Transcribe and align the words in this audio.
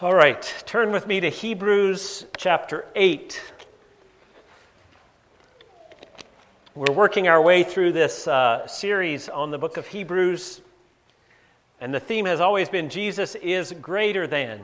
All 0.00 0.14
right, 0.14 0.40
turn 0.64 0.92
with 0.92 1.08
me 1.08 1.18
to 1.18 1.28
Hebrews 1.28 2.26
chapter 2.36 2.86
8. 2.94 3.42
We're 6.76 6.94
working 6.94 7.26
our 7.26 7.42
way 7.42 7.64
through 7.64 7.90
this 7.90 8.28
uh, 8.28 8.68
series 8.68 9.28
on 9.28 9.50
the 9.50 9.58
book 9.58 9.76
of 9.76 9.88
Hebrews, 9.88 10.60
and 11.80 11.92
the 11.92 11.98
theme 11.98 12.26
has 12.26 12.38
always 12.38 12.68
been 12.68 12.90
Jesus 12.90 13.34
is 13.34 13.72
greater 13.82 14.28
than. 14.28 14.60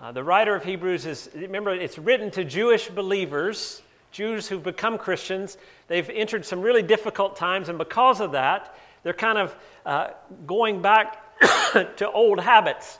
Uh, 0.00 0.10
the 0.10 0.24
writer 0.24 0.56
of 0.56 0.64
Hebrews 0.64 1.06
is, 1.06 1.30
remember, 1.36 1.72
it's 1.72 1.96
written 1.96 2.32
to 2.32 2.42
Jewish 2.42 2.88
believers, 2.88 3.80
Jews 4.10 4.48
who've 4.48 4.60
become 4.60 4.98
Christians. 4.98 5.56
They've 5.86 6.10
entered 6.10 6.44
some 6.44 6.60
really 6.60 6.82
difficult 6.82 7.36
times, 7.36 7.68
and 7.68 7.78
because 7.78 8.20
of 8.20 8.32
that, 8.32 8.76
they're 9.04 9.12
kind 9.12 9.38
of 9.38 9.54
uh, 9.86 10.08
going 10.48 10.82
back 10.82 11.38
to 11.98 12.10
old 12.10 12.40
habits 12.40 12.98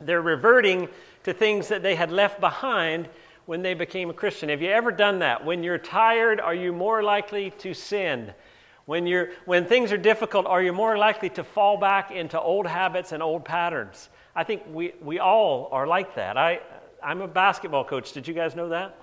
they're 0.00 0.22
reverting 0.22 0.88
to 1.24 1.32
things 1.32 1.68
that 1.68 1.82
they 1.82 1.94
had 1.94 2.10
left 2.10 2.40
behind 2.40 3.08
when 3.46 3.62
they 3.62 3.74
became 3.74 4.10
a 4.10 4.14
Christian. 4.14 4.48
Have 4.48 4.60
you 4.60 4.68
ever 4.68 4.90
done 4.90 5.20
that? 5.20 5.44
When 5.44 5.62
you're 5.62 5.78
tired, 5.78 6.40
are 6.40 6.54
you 6.54 6.72
more 6.72 7.02
likely 7.02 7.50
to 7.58 7.74
sin? 7.74 8.32
When, 8.84 9.06
you're, 9.06 9.30
when 9.46 9.66
things 9.66 9.92
are 9.92 9.96
difficult, 9.96 10.46
are 10.46 10.62
you 10.62 10.72
more 10.72 10.96
likely 10.96 11.30
to 11.30 11.44
fall 11.44 11.76
back 11.76 12.10
into 12.10 12.40
old 12.40 12.66
habits 12.66 13.12
and 13.12 13.22
old 13.22 13.44
patterns? 13.44 14.08
I 14.34 14.44
think 14.44 14.62
we, 14.72 14.92
we 15.00 15.18
all 15.18 15.68
are 15.72 15.86
like 15.86 16.14
that. 16.16 16.36
I, 16.36 16.60
I'm 17.02 17.20
a 17.20 17.28
basketball 17.28 17.84
coach. 17.84 18.12
Did 18.12 18.28
you 18.28 18.34
guys 18.34 18.54
know 18.54 18.68
that? 18.68 18.96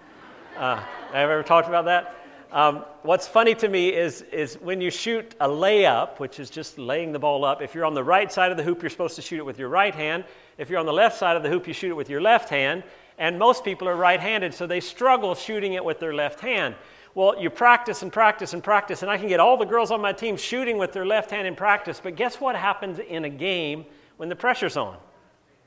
Uh, 0.58 0.76
have 1.12 1.30
ever 1.30 1.44
talked 1.44 1.68
about 1.68 1.86
that? 1.86 2.16
Um, 2.52 2.86
what's 3.02 3.28
funny 3.28 3.56
to 3.56 3.68
me 3.68 3.90
is, 3.90 4.22
is 4.22 4.56
when 4.56 4.80
you 4.80 4.92
shoot 4.92 5.34
a 5.40 5.50
layup, 5.50 6.20
which 6.20 6.40
is 6.40 6.52
just 6.52 6.78
laying 6.78 7.12
the 7.12 7.18
ball 7.18 7.44
up, 7.44 7.62
if 7.64 7.74
you're 7.74 7.86
on 7.86 7.96
the 7.96 8.04
right 8.04 8.32
side 8.32 8.52
of 8.52 8.58
the 8.58 8.64
hoop, 8.64 8.84
you're 8.84 8.92
supposed 8.92 9.16
to 9.16 9.24
shoot 9.24 9.40
it 9.40 9.46
with 9.46 9.58
your 9.58 9.70
right 9.70 9.96
hand. 9.96 10.24
If 10.58 10.70
you're 10.70 10.80
on 10.80 10.86
the 10.86 10.94
left 10.94 11.18
side 11.18 11.36
of 11.36 11.44
the 11.44 11.50
hoop, 11.50 11.68
you 11.68 11.74
shoot 11.74 11.90
it 11.90 11.96
with 11.96 12.10
your 12.10 12.22
left 12.22 12.50
hand. 12.50 12.84
And 13.18 13.38
most 13.38 13.64
people 13.64 13.88
are 13.88 13.96
right 13.96 14.20
handed, 14.20 14.54
so 14.54 14.66
they 14.66 14.80
struggle 14.80 15.36
shooting 15.36 15.74
it 15.74 15.86
with 15.86 16.00
their 16.00 16.14
left 16.14 16.40
hand. 16.40 16.76
Well, 17.16 17.40
you 17.40 17.50
practice 17.50 18.02
and 18.02 18.12
practice 18.12 18.54
and 18.54 18.64
practice, 18.64 19.04
and 19.04 19.12
I 19.12 19.18
can 19.18 19.28
get 19.28 19.40
all 19.40 19.56
the 19.56 19.66
girls 19.66 19.92
on 19.92 20.02
my 20.02 20.14
team 20.14 20.36
shooting 20.36 20.78
with 20.78 20.94
their 20.94 21.06
left 21.06 21.30
hand 21.30 21.48
in 21.48 21.56
practice, 21.56 22.02
but 22.04 22.16
guess 22.16 22.42
what 22.42 22.56
happens 22.56 22.98
in 22.98 23.26
a 23.26 23.30
game 23.30 23.86
when 24.18 24.30
the 24.30 24.36
pressure's 24.36 24.78
on? 24.78 24.98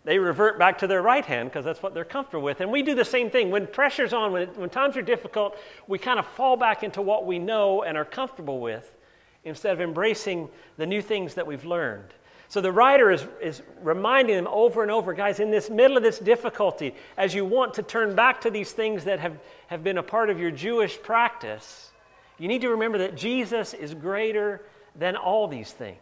they 0.06 0.20
revert 0.20 0.56
back 0.56 0.78
to 0.78 0.87
their 0.87 1.03
right 1.03 1.27
hand 1.27 1.50
because 1.50 1.65
that's 1.65 1.83
what 1.83 1.93
they're 1.93 2.05
comfortable 2.05 2.45
with. 2.45 2.61
And 2.61 2.71
we 2.71 2.81
do 2.84 2.95
the 2.95 3.05
same 3.05 3.28
thing. 3.28 3.50
When 3.50 3.67
pressure's 3.67 4.12
on, 4.12 4.31
when, 4.31 4.47
when 4.50 4.71
times 4.71 4.97
are 4.97 5.03
difficult, 5.03 5.59
we 5.89 5.98
kind 5.98 6.21
of 6.21 6.27
fall 6.27 6.56
back 6.56 6.84
into 6.84 7.03
what 7.03 7.27
we 7.27 7.41
know 7.41 7.83
and 7.83 7.98
are 7.98 8.05
comfortable 8.05 8.61
with 8.61 8.97
instead 9.43 9.73
of 9.73 9.81
embracing 9.81 10.48
the 10.77 10.87
new 10.87 11.03
things 11.03 11.34
that 11.34 11.45
we've 11.45 11.65
learned. 11.65 12.15
So 12.48 12.61
the 12.61 12.72
writer 12.72 13.11
is, 13.11 13.27
is 13.42 13.62
reminding 13.83 14.36
them 14.36 14.47
over 14.47 14.83
and 14.83 14.91
over, 14.91 15.12
guys, 15.12 15.41
in 15.41 15.50
this 15.50 15.69
middle 15.69 15.97
of 15.97 16.02
this 16.02 16.19
difficulty, 16.19 16.94
as 17.16 17.34
you 17.34 17.44
want 17.44 17.75
to 17.75 17.83
turn 17.83 18.14
back 18.14 18.41
to 18.42 18.50
these 18.50 18.70
things 18.72 19.05
that 19.05 19.19
have, 19.19 19.36
have 19.66 19.83
been 19.83 19.98
a 19.98 20.03
part 20.03 20.30
of 20.30 20.38
your 20.38 20.53
Jewish 20.53 21.00
practice, 21.03 21.91
you 22.38 22.48
need 22.48 22.61
to 22.61 22.69
remember 22.69 22.98
that 22.98 23.16
Jesus 23.16 23.75
is 23.75 23.94
greater 23.94 24.62
than 24.94 25.16
all 25.16 25.48
these 25.48 25.72
things. 25.72 25.98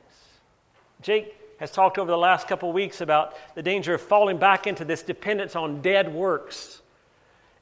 Jake 1.01 1.34
has 1.59 1.70
talked 1.70 1.98
over 1.98 2.11
the 2.11 2.19
last 2.19 2.47
couple 2.47 2.73
weeks 2.73 3.01
about 3.01 3.34
the 3.55 3.62
danger 3.62 3.95
of 3.95 4.03
falling 4.03 4.39
back 4.39 4.67
into 4.67 4.84
this 4.84 5.03
dependence 5.03 5.56
on 5.56 5.81
dead 5.81 6.12
works. 6.12 6.83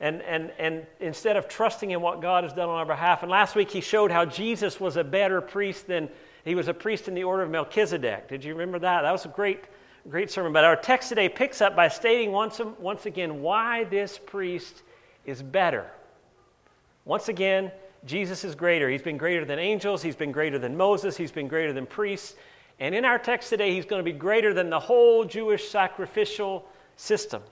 And, 0.00 0.20
and, 0.22 0.50
and 0.58 0.84
instead 0.98 1.36
of 1.36 1.46
trusting 1.46 1.92
in 1.92 2.00
what 2.00 2.20
God 2.20 2.42
has 2.42 2.52
done 2.52 2.68
on 2.68 2.74
our 2.74 2.86
behalf. 2.86 3.22
And 3.22 3.30
last 3.30 3.54
week 3.54 3.70
he 3.70 3.80
showed 3.80 4.10
how 4.10 4.24
Jesus 4.24 4.80
was 4.80 4.96
a 4.96 5.04
better 5.04 5.40
priest 5.40 5.86
than 5.86 6.08
he 6.44 6.54
was 6.54 6.68
a 6.68 6.74
priest 6.74 7.08
in 7.08 7.14
the 7.14 7.24
order 7.24 7.42
of 7.42 7.50
Melchizedek. 7.50 8.28
Did 8.28 8.44
you 8.44 8.52
remember 8.52 8.78
that? 8.80 9.02
That 9.02 9.12
was 9.12 9.24
a 9.24 9.28
great, 9.28 9.60
great 10.08 10.30
sermon. 10.30 10.52
But 10.52 10.64
our 10.64 10.76
text 10.76 11.08
today 11.08 11.28
picks 11.28 11.60
up 11.60 11.76
by 11.76 11.88
stating 11.88 12.32
once, 12.32 12.60
once 12.78 13.06
again 13.06 13.42
why 13.42 13.84
this 13.84 14.18
priest 14.18 14.82
is 15.24 15.42
better. 15.42 15.86
Once 17.04 17.28
again, 17.28 17.70
Jesus 18.04 18.44
is 18.44 18.54
greater. 18.54 18.88
He's 18.88 19.02
been 19.02 19.16
greater 19.16 19.44
than 19.44 19.58
angels, 19.58 20.02
he's 20.02 20.16
been 20.16 20.32
greater 20.32 20.58
than 20.58 20.76
Moses, 20.76 21.16
he's 21.16 21.32
been 21.32 21.48
greater 21.48 21.72
than 21.72 21.86
priests. 21.86 22.34
And 22.80 22.94
in 22.94 23.04
our 23.04 23.18
text 23.18 23.50
today, 23.50 23.74
he's 23.74 23.84
going 23.84 24.00
to 24.00 24.10
be 24.10 24.16
greater 24.16 24.52
than 24.52 24.70
the 24.70 24.80
whole 24.80 25.24
Jewish 25.24 25.68
sacrificial 25.68 26.68
system. 26.96 27.42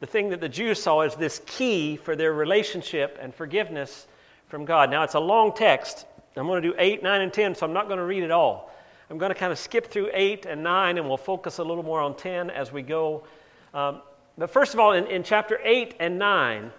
The 0.00 0.06
thing 0.06 0.30
that 0.30 0.40
the 0.40 0.48
Jews 0.48 0.82
saw 0.82 1.00
as 1.00 1.14
this 1.14 1.40
key 1.46 1.96
for 1.96 2.16
their 2.16 2.32
relationship 2.32 3.16
and 3.20 3.32
forgiveness 3.32 4.08
from 4.48 4.64
God. 4.64 4.90
Now, 4.90 5.04
it's 5.04 5.14
a 5.14 5.20
long 5.20 5.54
text. 5.54 6.06
I'm 6.36 6.46
going 6.46 6.62
to 6.62 6.68
do 6.68 6.74
8, 6.78 7.02
9, 7.02 7.20
and 7.20 7.32
10, 7.32 7.54
so 7.54 7.66
I'm 7.66 7.72
not 7.72 7.86
going 7.86 7.98
to 7.98 8.04
read 8.04 8.22
it 8.22 8.30
all. 8.30 8.72
I'm 9.10 9.18
going 9.18 9.30
to 9.30 9.38
kind 9.38 9.52
of 9.52 9.58
skip 9.58 9.86
through 9.86 10.10
8 10.12 10.46
and 10.46 10.62
9, 10.62 10.98
and 10.98 11.06
we'll 11.06 11.16
focus 11.16 11.58
a 11.58 11.64
little 11.64 11.84
more 11.84 12.00
on 12.00 12.16
10 12.16 12.50
as 12.50 12.72
we 12.72 12.82
go. 12.82 13.24
Um, 13.72 14.02
but 14.36 14.50
first 14.50 14.74
of 14.74 14.80
all, 14.80 14.92
in, 14.92 15.06
in 15.06 15.22
chapter 15.22 15.60
8 15.62 15.94
and 16.00 16.18
9, 16.18 16.72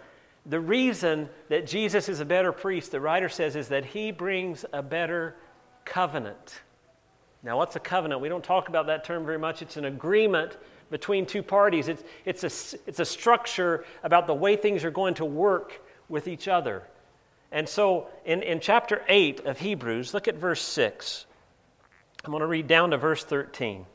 the 0.46 0.60
reason 0.60 1.30
that 1.50 1.66
Jesus 1.66 2.10
is 2.10 2.20
a 2.20 2.26
better 2.26 2.52
priest, 2.52 2.92
the 2.92 3.00
writer 3.00 3.30
says, 3.30 3.56
is 3.56 3.70
that 3.70 3.86
he 3.86 4.12
brings 4.12 4.66
a 4.74 4.84
better 4.84 5.36
covenant. 5.86 6.62
Now, 7.44 7.58
what's 7.58 7.76
a 7.76 7.80
covenant? 7.80 8.22
We 8.22 8.30
don't 8.30 8.44
talk 8.44 8.70
about 8.70 8.88
that 8.88 9.04
term 9.04 9.26
very 9.26 9.40
much. 9.40 9.62
It's 9.62 9.78
an 9.78 9.86
agreement 9.86 10.58
between 10.92 11.26
two 11.26 11.42
parties, 11.42 11.88
it's, 11.88 12.04
it's, 12.26 12.44
a, 12.44 12.80
it's 12.88 13.00
a 13.00 13.06
structure 13.06 13.86
about 14.04 14.28
the 14.28 14.34
way 14.34 14.56
things 14.56 14.84
are 14.84 14.92
going 14.92 15.16
to 15.16 15.26
work 15.26 15.82
with 16.10 16.28
each 16.28 16.48
other. 16.48 16.84
And 17.52 17.70
so, 17.70 18.08
in, 18.26 18.42
in 18.44 18.60
chapter 18.60 19.04
8 19.08 19.46
of 19.46 19.60
Hebrews, 19.60 20.14
look 20.14 20.28
at 20.28 20.36
verse 20.36 20.62
6. 20.62 21.26
I'm 22.24 22.32
going 22.32 22.42
to 22.42 22.48
read 22.48 22.68
down 22.68 22.92
to 22.92 22.98
verse 22.98 23.24
13. 23.24 23.86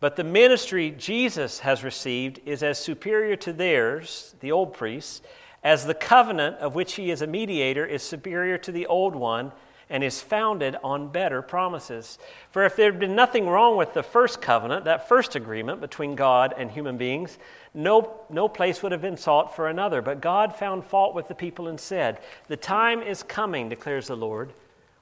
But 0.00 0.16
the 0.16 0.24
ministry 0.24 0.90
Jesus 0.90 1.60
has 1.60 1.84
received 1.84 2.40
is 2.46 2.62
as 2.62 2.78
superior 2.78 3.36
to 3.36 3.52
theirs, 3.52 4.34
the 4.40 4.50
old 4.50 4.72
priests, 4.72 5.20
as 5.62 5.84
the 5.84 5.94
covenant 5.94 6.56
of 6.56 6.74
which 6.74 6.94
he 6.94 7.10
is 7.10 7.22
a 7.22 7.26
mediator 7.26 7.84
is 7.84 8.02
superior 8.02 8.56
to 8.58 8.72
the 8.72 8.86
old 8.86 9.14
one 9.14 9.52
and 9.90 10.02
is 10.02 10.22
founded 10.22 10.76
on 10.82 11.08
better 11.08 11.42
promises. 11.42 12.18
For 12.50 12.64
if 12.64 12.76
there 12.76 12.90
had 12.90 13.00
been 13.00 13.16
nothing 13.16 13.46
wrong 13.46 13.76
with 13.76 13.92
the 13.92 14.04
first 14.04 14.40
covenant, 14.40 14.84
that 14.84 15.08
first 15.08 15.34
agreement 15.34 15.80
between 15.80 16.14
God 16.14 16.54
and 16.56 16.70
human 16.70 16.96
beings, 16.96 17.38
no, 17.74 18.20
no 18.28 18.48
place 18.48 18.82
would 18.82 18.92
have 18.92 19.02
been 19.02 19.16
sought 19.16 19.54
for 19.54 19.68
another. 19.68 20.02
But 20.02 20.20
God 20.20 20.54
found 20.54 20.84
fault 20.84 21.14
with 21.14 21.28
the 21.28 21.34
people 21.34 21.68
and 21.68 21.78
said, 21.78 22.18
The 22.48 22.56
time 22.56 23.02
is 23.02 23.22
coming, 23.22 23.68
declares 23.68 24.08
the 24.08 24.16
Lord, 24.16 24.52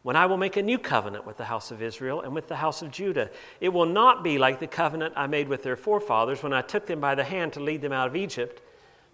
when 0.02 0.16
I 0.16 0.26
will 0.26 0.36
make 0.36 0.56
a 0.56 0.62
new 0.62 0.78
covenant 0.78 1.26
with 1.26 1.38
the 1.38 1.46
house 1.46 1.70
of 1.70 1.82
Israel 1.82 2.20
and 2.20 2.34
with 2.34 2.48
the 2.48 2.56
house 2.56 2.82
of 2.82 2.90
Judah. 2.90 3.30
It 3.60 3.70
will 3.70 3.86
not 3.86 4.22
be 4.22 4.38
like 4.38 4.60
the 4.60 4.66
covenant 4.66 5.14
I 5.16 5.26
made 5.26 5.48
with 5.48 5.62
their 5.62 5.76
forefathers 5.76 6.42
when 6.42 6.52
I 6.52 6.62
took 6.62 6.86
them 6.86 7.00
by 7.00 7.14
the 7.14 7.24
hand 7.24 7.54
to 7.54 7.60
lead 7.60 7.80
them 7.80 7.92
out 7.92 8.08
of 8.08 8.16
Egypt, 8.16 8.62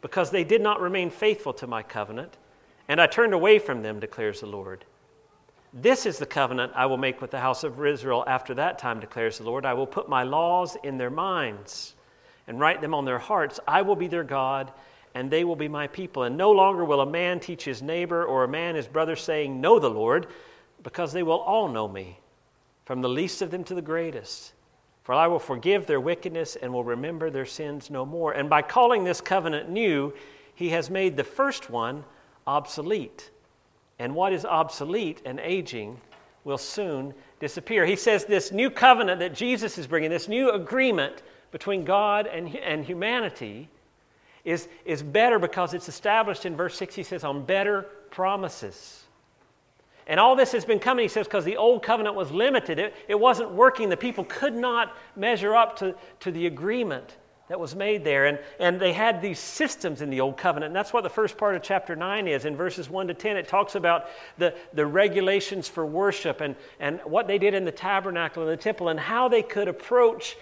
because 0.00 0.30
they 0.30 0.44
did 0.44 0.60
not 0.60 0.80
remain 0.80 1.10
faithful 1.10 1.52
to 1.54 1.66
my 1.66 1.82
covenant, 1.82 2.36
and 2.88 3.00
I 3.00 3.06
turned 3.06 3.32
away 3.32 3.58
from 3.58 3.82
them, 3.82 4.00
declares 4.00 4.40
the 4.40 4.46
Lord. 4.46 4.84
This 5.72 6.06
is 6.06 6.18
the 6.18 6.26
covenant 6.26 6.72
I 6.74 6.86
will 6.86 6.98
make 6.98 7.20
with 7.20 7.30
the 7.30 7.40
house 7.40 7.64
of 7.64 7.84
Israel 7.84 8.22
after 8.26 8.54
that 8.54 8.78
time, 8.78 9.00
declares 9.00 9.38
the 9.38 9.44
Lord. 9.44 9.64
I 9.64 9.74
will 9.74 9.86
put 9.86 10.08
my 10.08 10.22
laws 10.22 10.76
in 10.84 10.98
their 10.98 11.10
minds 11.10 11.93
and 12.46 12.60
write 12.60 12.80
them 12.80 12.94
on 12.94 13.04
their 13.04 13.18
hearts. 13.18 13.60
I 13.66 13.82
will 13.82 13.96
be 13.96 14.08
their 14.08 14.24
God, 14.24 14.72
and 15.14 15.30
they 15.30 15.44
will 15.44 15.56
be 15.56 15.68
my 15.68 15.86
people. 15.86 16.24
And 16.24 16.36
no 16.36 16.50
longer 16.50 16.84
will 16.84 17.00
a 17.00 17.06
man 17.06 17.40
teach 17.40 17.64
his 17.64 17.82
neighbor 17.82 18.24
or 18.24 18.44
a 18.44 18.48
man 18.48 18.74
his 18.74 18.86
brother, 18.86 19.16
saying, 19.16 19.60
Know 19.60 19.78
the 19.78 19.90
Lord, 19.90 20.26
because 20.82 21.12
they 21.12 21.22
will 21.22 21.40
all 21.40 21.68
know 21.68 21.88
me, 21.88 22.20
from 22.84 23.00
the 23.00 23.08
least 23.08 23.42
of 23.42 23.50
them 23.50 23.64
to 23.64 23.74
the 23.74 23.82
greatest. 23.82 24.52
For 25.02 25.12
I 25.12 25.26
will 25.26 25.38
forgive 25.38 25.86
their 25.86 26.00
wickedness 26.00 26.56
and 26.56 26.72
will 26.72 26.84
remember 26.84 27.30
their 27.30 27.44
sins 27.44 27.90
no 27.90 28.06
more. 28.06 28.32
And 28.32 28.48
by 28.48 28.62
calling 28.62 29.04
this 29.04 29.20
covenant 29.20 29.68
new, 29.68 30.14
he 30.54 30.70
has 30.70 30.88
made 30.88 31.16
the 31.16 31.24
first 31.24 31.68
one 31.68 32.04
obsolete 32.46 33.30
and 33.98 34.14
what 34.14 34.32
is 34.32 34.44
obsolete 34.44 35.22
and 35.24 35.38
aging 35.40 36.00
will 36.44 36.58
soon 36.58 37.14
disappear. 37.40 37.86
He 37.86 37.96
says 37.96 38.24
this 38.24 38.52
new 38.52 38.70
covenant 38.70 39.20
that 39.20 39.34
Jesus 39.34 39.78
is 39.78 39.86
bringing, 39.86 40.10
this 40.10 40.28
new 40.28 40.50
agreement 40.50 41.22
between 41.54 41.84
God 41.84 42.26
and, 42.26 42.52
and 42.56 42.84
humanity, 42.84 43.68
is, 44.44 44.66
is 44.84 45.04
better 45.04 45.38
because 45.38 45.72
it's 45.72 45.88
established 45.88 46.46
in 46.46 46.56
verse 46.56 46.76
6. 46.76 46.96
He 46.96 47.04
says, 47.04 47.22
on 47.22 47.44
better 47.44 47.82
promises. 48.10 49.04
And 50.08 50.18
all 50.18 50.34
this 50.34 50.50
has 50.50 50.64
been 50.64 50.80
coming, 50.80 51.04
he 51.04 51.08
says, 51.08 51.28
because 51.28 51.44
the 51.44 51.56
old 51.56 51.84
covenant 51.84 52.16
was 52.16 52.32
limited. 52.32 52.80
It, 52.80 52.94
it 53.06 53.14
wasn't 53.14 53.52
working. 53.52 53.88
The 53.88 53.96
people 53.96 54.24
could 54.24 54.56
not 54.56 54.96
measure 55.14 55.54
up 55.54 55.78
to, 55.78 55.94
to 56.20 56.32
the 56.32 56.46
agreement 56.46 57.18
that 57.46 57.60
was 57.60 57.76
made 57.76 58.02
there. 58.02 58.26
And, 58.26 58.40
and 58.58 58.80
they 58.80 58.92
had 58.92 59.22
these 59.22 59.38
systems 59.38 60.00
in 60.00 60.10
the 60.10 60.20
Old 60.22 60.36
Covenant. 60.36 60.70
And 60.70 60.76
that's 60.76 60.92
what 60.92 61.04
the 61.04 61.10
first 61.10 61.38
part 61.38 61.54
of 61.54 61.62
chapter 61.62 61.94
9 61.94 62.26
is. 62.26 62.46
In 62.46 62.56
verses 62.56 62.90
1 62.90 63.06
to 63.06 63.14
10, 63.14 63.36
it 63.36 63.46
talks 63.46 63.76
about 63.76 64.06
the, 64.38 64.56
the 64.72 64.86
regulations 64.86 65.68
for 65.68 65.86
worship 65.86 66.40
and, 66.40 66.56
and 66.80 66.98
what 67.04 67.28
they 67.28 67.38
did 67.38 67.54
in 67.54 67.64
the 67.64 67.70
tabernacle 67.70 68.42
and 68.42 68.50
the 68.50 68.60
temple 68.60 68.88
and 68.88 68.98
how 68.98 69.28
they 69.28 69.42
could 69.42 69.68
approach 69.68 70.36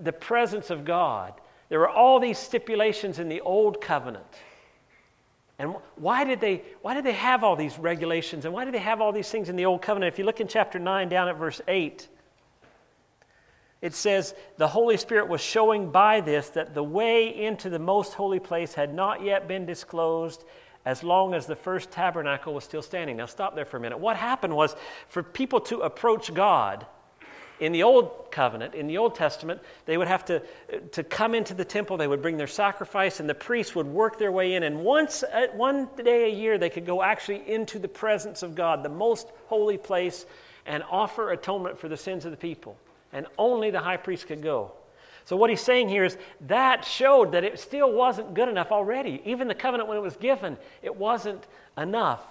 the 0.00 0.12
presence 0.12 0.70
of 0.70 0.84
God. 0.84 1.34
There 1.68 1.78
were 1.78 1.88
all 1.88 2.20
these 2.20 2.38
stipulations 2.38 3.18
in 3.18 3.28
the 3.28 3.40
Old 3.40 3.80
Covenant. 3.80 4.26
And 5.58 5.74
why 5.96 6.24
did, 6.24 6.40
they, 6.40 6.62
why 6.82 6.94
did 6.94 7.04
they 7.04 7.12
have 7.12 7.44
all 7.44 7.56
these 7.56 7.78
regulations 7.78 8.44
and 8.44 8.52
why 8.52 8.64
did 8.64 8.74
they 8.74 8.78
have 8.78 9.00
all 9.00 9.12
these 9.12 9.30
things 9.30 9.48
in 9.48 9.56
the 9.56 9.66
Old 9.66 9.80
Covenant? 9.80 10.12
If 10.12 10.18
you 10.18 10.24
look 10.24 10.40
in 10.40 10.48
chapter 10.48 10.78
9, 10.78 11.08
down 11.08 11.28
at 11.28 11.36
verse 11.36 11.60
8, 11.68 12.08
it 13.80 13.94
says 13.94 14.34
the 14.58 14.68
Holy 14.68 14.96
Spirit 14.96 15.28
was 15.28 15.40
showing 15.40 15.90
by 15.90 16.20
this 16.20 16.50
that 16.50 16.74
the 16.74 16.82
way 16.82 17.28
into 17.28 17.68
the 17.68 17.78
most 17.78 18.14
holy 18.14 18.38
place 18.38 18.74
had 18.74 18.94
not 18.94 19.22
yet 19.22 19.48
been 19.48 19.66
disclosed 19.66 20.44
as 20.84 21.02
long 21.02 21.34
as 21.34 21.46
the 21.46 21.56
first 21.56 21.90
tabernacle 21.90 22.54
was 22.54 22.64
still 22.64 22.82
standing. 22.82 23.16
Now, 23.16 23.26
stop 23.26 23.54
there 23.54 23.64
for 23.64 23.76
a 23.76 23.80
minute. 23.80 23.98
What 23.98 24.16
happened 24.16 24.54
was 24.54 24.74
for 25.08 25.22
people 25.22 25.60
to 25.62 25.80
approach 25.80 26.32
God, 26.32 26.86
in 27.62 27.70
the 27.70 27.84
Old 27.84 28.32
Covenant, 28.32 28.74
in 28.74 28.88
the 28.88 28.98
Old 28.98 29.14
Testament, 29.14 29.60
they 29.86 29.96
would 29.96 30.08
have 30.08 30.24
to, 30.24 30.42
to 30.90 31.04
come 31.04 31.32
into 31.32 31.54
the 31.54 31.64
temple, 31.64 31.96
they 31.96 32.08
would 32.08 32.20
bring 32.20 32.36
their 32.36 32.48
sacrifice, 32.48 33.20
and 33.20 33.30
the 33.30 33.36
priests 33.36 33.76
would 33.76 33.86
work 33.86 34.18
their 34.18 34.32
way 34.32 34.54
in. 34.54 34.64
And 34.64 34.80
once, 34.80 35.22
uh, 35.22 35.46
one 35.54 35.88
day 36.02 36.24
a 36.24 36.34
year, 36.34 36.58
they 36.58 36.70
could 36.70 36.84
go 36.84 37.04
actually 37.04 37.48
into 37.48 37.78
the 37.78 37.86
presence 37.86 38.42
of 38.42 38.56
God, 38.56 38.82
the 38.82 38.88
most 38.88 39.28
holy 39.46 39.78
place, 39.78 40.26
and 40.66 40.82
offer 40.90 41.30
atonement 41.30 41.78
for 41.78 41.88
the 41.88 41.96
sins 41.96 42.24
of 42.24 42.32
the 42.32 42.36
people. 42.36 42.76
And 43.12 43.28
only 43.38 43.70
the 43.70 43.80
high 43.80 43.96
priest 43.96 44.26
could 44.26 44.42
go. 44.42 44.72
So, 45.24 45.36
what 45.36 45.48
he's 45.48 45.60
saying 45.60 45.88
here 45.88 46.02
is 46.02 46.18
that 46.48 46.84
showed 46.84 47.30
that 47.30 47.44
it 47.44 47.60
still 47.60 47.92
wasn't 47.92 48.34
good 48.34 48.48
enough 48.48 48.72
already. 48.72 49.22
Even 49.24 49.46
the 49.46 49.54
covenant, 49.54 49.88
when 49.88 49.98
it 49.98 50.02
was 50.02 50.16
given, 50.16 50.56
it 50.82 50.96
wasn't 50.96 51.46
enough. 51.78 52.24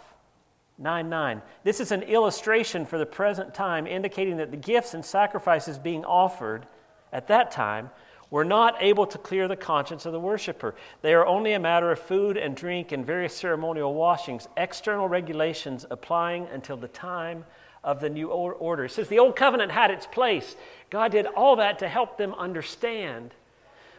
9 0.82 1.10
9. 1.10 1.42
This 1.64 1.80
is 1.80 1.92
an 1.92 2.04
illustration 2.04 2.86
for 2.86 2.98
the 2.98 3.06
present 3.06 3.54
time, 3.54 3.88
indicating 3.88 4.38
that 4.38 4.52
the 4.52 4.58
gifts 4.58 4.94
and 4.94 5.06
sacrifices 5.06 5.78
being 5.78 6.04
offered 6.04 6.66
at 7.14 7.28
that 7.28 7.52
time 7.52 7.90
were 8.32 8.46
not 8.46 8.76
able 8.80 9.06
to 9.06 9.18
clear 9.18 9.48
the 9.48 9.56
conscience 9.56 10.06
of 10.06 10.14
the 10.14 10.20
worshiper. 10.20 10.74
They 11.02 11.14
are 11.14 11.26
only 11.26 11.54
a 11.54 11.60
matter 11.60 11.92
of 11.92 12.00
food 12.00 12.38
and 12.38 12.56
drink 12.56 12.94
and 12.94 13.06
various 13.06 13.36
ceremonial 13.36 13.94
washings, 13.94 14.48
external 14.58 15.08
regulations 15.08 15.86
applying 15.92 16.48
until 16.48 16.78
the 16.78 16.88
time 16.88 17.46
of 17.84 18.00
the 18.00 18.10
new 18.10 18.30
order. 18.30 18.86
It 18.86 18.92
says 18.92 19.10
the 19.10 19.20
old 19.20 19.36
covenant 19.36 19.72
had 19.72 19.92
its 19.92 20.08
place. 20.08 20.56
God 20.90 21.12
did 21.12 21.26
all 21.26 21.58
that 21.58 21.80
to 21.80 21.90
help 21.90 22.18
them 22.18 22.34
understand. 22.36 23.34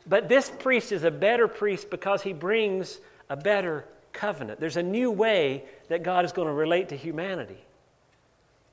But 0.06 0.28
this 0.28 0.50
priest 0.50 0.92
is 0.92 1.04
a 1.04 1.10
better 1.10 1.46
priest 1.46 1.90
because 1.90 2.22
he 2.22 2.32
brings 2.32 2.98
a 3.28 3.36
better 3.36 3.84
covenant. 4.12 4.60
There's 4.60 4.76
a 4.76 4.82
new 4.82 5.10
way 5.10 5.64
that 5.92 6.02
God 6.02 6.24
is 6.24 6.32
going 6.32 6.48
to 6.48 6.54
relate 6.54 6.88
to 6.88 6.96
humanity. 6.96 7.62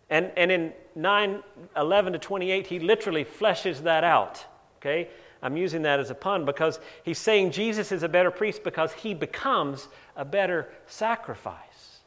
And, 0.10 0.32
and 0.38 0.50
in 0.50 0.74
9 0.96 1.44
11 1.76 2.14
to 2.14 2.20
28, 2.20 2.66
he 2.66 2.80
literally 2.80 3.26
fleshes 3.26 3.84
that 3.84 4.06
out. 4.06 4.46
Okay? 4.78 5.10
I'm 5.44 5.58
using 5.58 5.82
that 5.82 6.00
as 6.00 6.10
a 6.12 6.16
pun 6.16 6.46
because 6.46 6.80
he's 7.04 7.18
saying 7.18 7.52
Jesus 7.52 7.92
is 7.92 8.04
a 8.04 8.08
better 8.08 8.32
priest 8.32 8.64
because 8.64 8.94
he 8.94 9.14
becomes 9.14 9.90
a 10.16 10.24
better 10.24 10.70
sacrifice. 10.88 12.00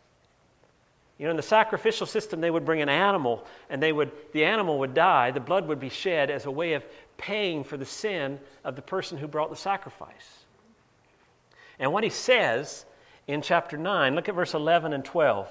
You 1.19 1.27
know, 1.27 1.33
in 1.33 1.37
the 1.37 1.43
sacrificial 1.43 2.07
system, 2.07 2.41
they 2.41 2.51
would 2.51 2.65
bring 2.65 2.81
an 2.81 2.89
animal 2.89 3.45
and 3.69 3.83
they 3.83 3.93
would, 3.93 4.13
the 4.33 4.47
animal 4.47 4.79
would 4.79 4.95
die, 4.95 5.31
the 5.31 5.41
blood 5.41 5.69
would 5.69 5.79
be 5.79 5.91
shed 5.91 6.31
as 6.31 6.47
a 6.47 6.51
way 6.51 6.73
of 6.73 6.87
paying 7.19 7.65
for 7.65 7.77
the 7.77 7.85
sin 7.85 8.41
of 8.65 8.77
the 8.77 8.83
person 8.83 9.19
who 9.19 9.29
brought 9.29 9.51
the 9.51 9.57
sacrifice. 9.57 10.47
And 11.79 11.93
what 11.93 12.03
he 12.03 12.09
says 12.11 12.87
in 13.33 13.41
chapter 13.41 13.79
9. 13.79 14.15
Look 14.15 14.29
at 14.29 14.35
verse 14.35 14.53
11 14.53 14.93
and 14.93 15.05
12. 15.05 15.49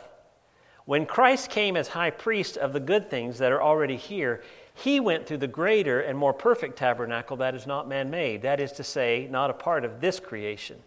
When 0.86 1.08
Christ 1.08 1.50
came 1.50 1.76
as 1.76 1.90
high 1.90 2.12
priest 2.12 2.56
of 2.56 2.74
the 2.74 2.80
good 2.80 3.10
things 3.10 3.40
that 3.40 3.52
are 3.52 3.62
already 3.62 3.98
here, 3.98 4.44
he 4.74 5.00
went 5.00 5.26
through 5.26 5.38
the 5.38 5.48
greater 5.48 6.00
and 6.00 6.18
more 6.18 6.34
perfect 6.34 6.78
tabernacle 6.78 7.38
that 7.38 7.56
is 7.56 7.66
not 7.66 7.90
man 7.90 8.12
made, 8.12 8.44
that 8.44 8.60
is 8.60 8.72
to 8.74 8.84
say, 8.84 9.28
not 9.32 9.50
a 9.50 9.54
part 9.54 9.84
of 9.84 10.00
this 10.00 10.20
creation. 10.20 10.78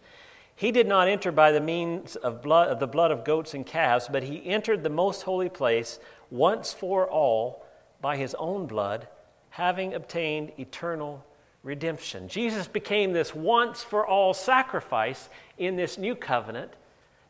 He 0.55 0.70
did 0.70 0.87
not 0.87 1.08
enter 1.08 1.32
by 1.32 1.50
the 1.50 1.61
means 1.61 2.14
of, 2.14 2.43
blood, 2.43 2.69
of 2.69 2.79
the 2.79 2.87
blood 2.87 3.11
of 3.11 3.25
goats 3.25 3.55
and 3.55 3.67
calves, 3.67 4.08
but 4.11 4.23
he 4.23 4.47
entered 4.47 4.85
the 4.85 4.88
most 4.88 5.23
holy 5.23 5.49
place 5.49 5.99
once 6.31 6.73
for 6.73 7.11
all 7.11 7.64
by 8.00 8.17
his 8.17 8.37
own 8.37 8.67
blood, 8.67 9.08
having 9.50 9.94
obtained 9.94 10.52
eternal 10.58 11.25
redemption. 11.64 12.29
Jesus 12.29 12.69
became 12.69 13.12
this 13.12 13.35
once 13.35 13.82
for 13.82 14.06
all 14.06 14.32
sacrifice 14.32 15.29
in 15.58 15.75
this 15.75 15.99
new 15.99 16.14
covenant 16.14 16.70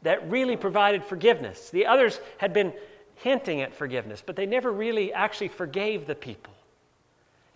that 0.04 0.30
really 0.30 0.56
provided 0.56 1.04
forgiveness. 1.04 1.70
The 1.70 1.86
others 1.86 2.20
had 2.38 2.52
been 2.52 2.72
hinting 3.16 3.60
at 3.60 3.74
forgiveness, 3.74 4.22
but 4.24 4.36
they 4.36 4.46
never 4.46 4.70
really 4.70 5.12
actually 5.12 5.48
forgave 5.48 6.06
the 6.06 6.14
people. 6.14 6.54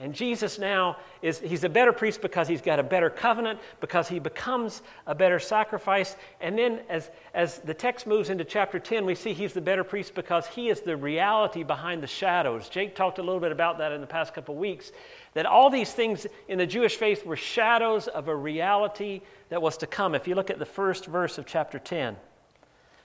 And 0.00 0.14
Jesus 0.14 0.60
now 0.60 0.96
is 1.22 1.40
he's 1.40 1.64
a 1.64 1.68
better 1.68 1.92
priest 1.92 2.22
because 2.22 2.46
he's 2.46 2.60
got 2.60 2.78
a 2.78 2.84
better 2.84 3.10
covenant, 3.10 3.58
because 3.80 4.06
he 4.08 4.20
becomes 4.20 4.82
a 5.08 5.14
better 5.14 5.40
sacrifice. 5.40 6.14
And 6.40 6.56
then 6.56 6.82
as, 6.88 7.10
as 7.34 7.58
the 7.58 7.74
text 7.74 8.06
moves 8.06 8.30
into 8.30 8.44
chapter 8.44 8.78
10, 8.78 9.04
we 9.04 9.16
see 9.16 9.32
he's 9.32 9.54
the 9.54 9.60
better 9.60 9.82
priest 9.82 10.14
because 10.14 10.46
he 10.46 10.68
is 10.68 10.82
the 10.82 10.96
reality 10.96 11.64
behind 11.64 12.00
the 12.00 12.06
shadows. 12.06 12.68
Jake 12.68 12.94
talked 12.94 13.18
a 13.18 13.22
little 13.22 13.40
bit 13.40 13.50
about 13.50 13.78
that 13.78 13.90
in 13.90 14.00
the 14.00 14.06
past 14.06 14.34
couple 14.34 14.54
of 14.54 14.60
weeks. 14.60 14.92
That 15.34 15.46
all 15.46 15.68
these 15.68 15.92
things 15.92 16.28
in 16.46 16.58
the 16.58 16.66
Jewish 16.66 16.94
faith 16.94 17.26
were 17.26 17.36
shadows 17.36 18.06
of 18.06 18.28
a 18.28 18.36
reality 18.36 19.22
that 19.48 19.60
was 19.60 19.76
to 19.78 19.88
come. 19.88 20.14
If 20.14 20.28
you 20.28 20.36
look 20.36 20.48
at 20.50 20.60
the 20.60 20.64
first 20.64 21.06
verse 21.06 21.38
of 21.38 21.46
chapter 21.46 21.80
10, 21.80 22.16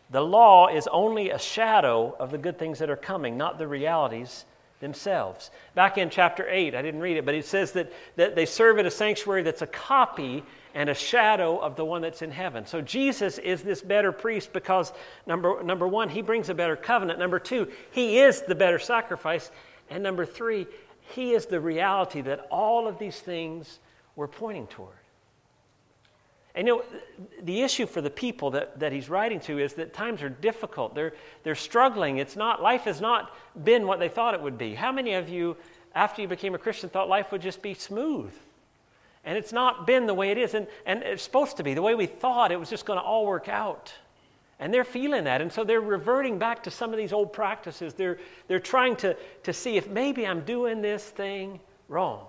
the 0.10 0.22
law 0.22 0.68
is 0.68 0.88
only 0.92 1.32
a 1.32 1.40
shadow 1.40 2.16
of 2.20 2.32
the 2.32 2.38
good 2.38 2.60
things 2.60 2.80
that 2.80 2.90
are 2.90 2.96
coming, 2.96 3.38
not 3.38 3.58
the 3.58 3.68
realities 3.68 4.46
themselves. 4.80 5.50
Back 5.76 5.98
in 5.98 6.10
chapter 6.10 6.48
8, 6.48 6.76
I 6.76 6.82
didn't 6.82 7.00
read 7.00 7.18
it, 7.18 7.26
but 7.26 7.34
it 7.34 7.46
says 7.46 7.72
that, 7.72 7.92
that 8.18 8.36
they 8.36 8.46
serve 8.46 8.78
at 8.80 8.86
a 8.86 8.92
sanctuary 8.92 9.42
that's 9.42 9.62
a 9.62 9.68
copy 9.68 10.44
and 10.76 10.90
a 10.90 10.94
shadow 10.94 11.58
of 11.58 11.76
the 11.76 11.86
one 11.86 12.02
that's 12.02 12.22
in 12.22 12.32
heaven. 12.32 12.66
So 12.66 12.82
Jesus 12.82 13.38
is 13.38 13.62
this 13.62 13.82
better 13.82 14.12
priest 14.12 14.52
because, 14.54 14.92
number, 15.26 15.64
number 15.64 15.88
one, 15.88 16.10
he 16.10 16.22
brings 16.22 16.50
a 16.50 16.54
better 16.54 16.76
covenant. 16.76 17.18
Number 17.18 17.40
two, 17.40 17.72
he 17.92 18.20
is 18.20 18.42
the 18.42 18.56
better 18.56 18.80
sacrifice. 18.80 19.52
And 19.90 20.04
number 20.04 20.26
three, 20.26 20.68
he 21.00 21.32
is 21.32 21.46
the 21.46 21.60
reality 21.60 22.22
that 22.22 22.48
all 22.52 22.88
of 22.88 23.00
these 23.00 23.20
things 23.20 23.80
were 24.16 24.28
pointing 24.28 24.68
toward. 24.68 24.96
And 26.56 26.68
you 26.68 26.76
know, 26.76 26.84
the 27.42 27.62
issue 27.62 27.88
for 27.88 28.02
the 28.02 28.10
people 28.10 28.52
that, 28.52 28.80
that 28.80 28.92
he's 28.92 29.10
writing 29.10 29.40
to 29.42 29.58
is 29.58 29.74
that 29.74 29.94
times 29.94 30.22
are 30.22 30.30
difficult. 30.30 30.94
They're, 30.94 31.14
they're 31.42 31.56
struggling. 31.56 32.18
It's 32.18 32.36
not, 32.36 32.62
life 32.62 32.84
has 32.84 33.02
not 33.02 33.36
been 33.64 33.88
what 33.88 34.00
they 34.00 34.10
thought 34.10 34.36
it 34.36 34.42
would 34.42 34.58
be. 34.58 34.76
How 34.76 34.92
many 34.92 35.14
of 35.14 35.30
you, 35.30 35.58
after 35.96 36.22
you 36.22 36.28
became 36.28 36.54
a 36.54 36.60
Christian, 36.60 36.90
thought 36.90 37.10
life 37.10 37.32
would 37.32 37.42
just 37.42 37.62
be 37.62 37.74
smooth? 37.74 38.32
And 39.26 39.38
it's 39.38 39.54
not 39.54 39.88
been 39.88 40.06
the 40.06 40.14
way 40.14 40.30
it 40.30 40.38
is. 40.38 40.54
And, 40.54 40.68
and 40.86 41.02
it's 41.02 41.24
supposed 41.24 41.58
to 41.58 41.64
be. 41.64 41.74
The 41.74 41.82
way 41.82 41.96
we 41.96 42.06
thought 42.06 42.52
it 42.52 42.60
was 42.60 42.70
just 42.70 42.86
going 42.86 43.00
to 43.00 43.04
all 43.04 43.26
work 43.26 43.48
out. 43.48 43.92
And 44.60 44.72
they're 44.72 44.84
feeling 44.84 45.24
that. 45.24 45.42
And 45.42 45.52
so 45.52 45.64
they're 45.64 45.82
reverting 45.82 46.38
back 46.38 46.64
to 46.64 46.72
some 46.72 46.92
of 46.92 46.98
these 46.98 47.14
old 47.14 47.34
practices. 47.34 47.96
They're, 47.96 48.20
they're 48.48 48.60
trying 48.60 48.96
to, 48.98 49.18
to 49.44 49.54
see 49.54 49.78
if 49.78 49.90
maybe 49.90 50.28
I'm 50.28 50.42
doing 50.42 50.82
this 50.82 51.04
thing 51.04 51.60
wrong. 51.88 52.28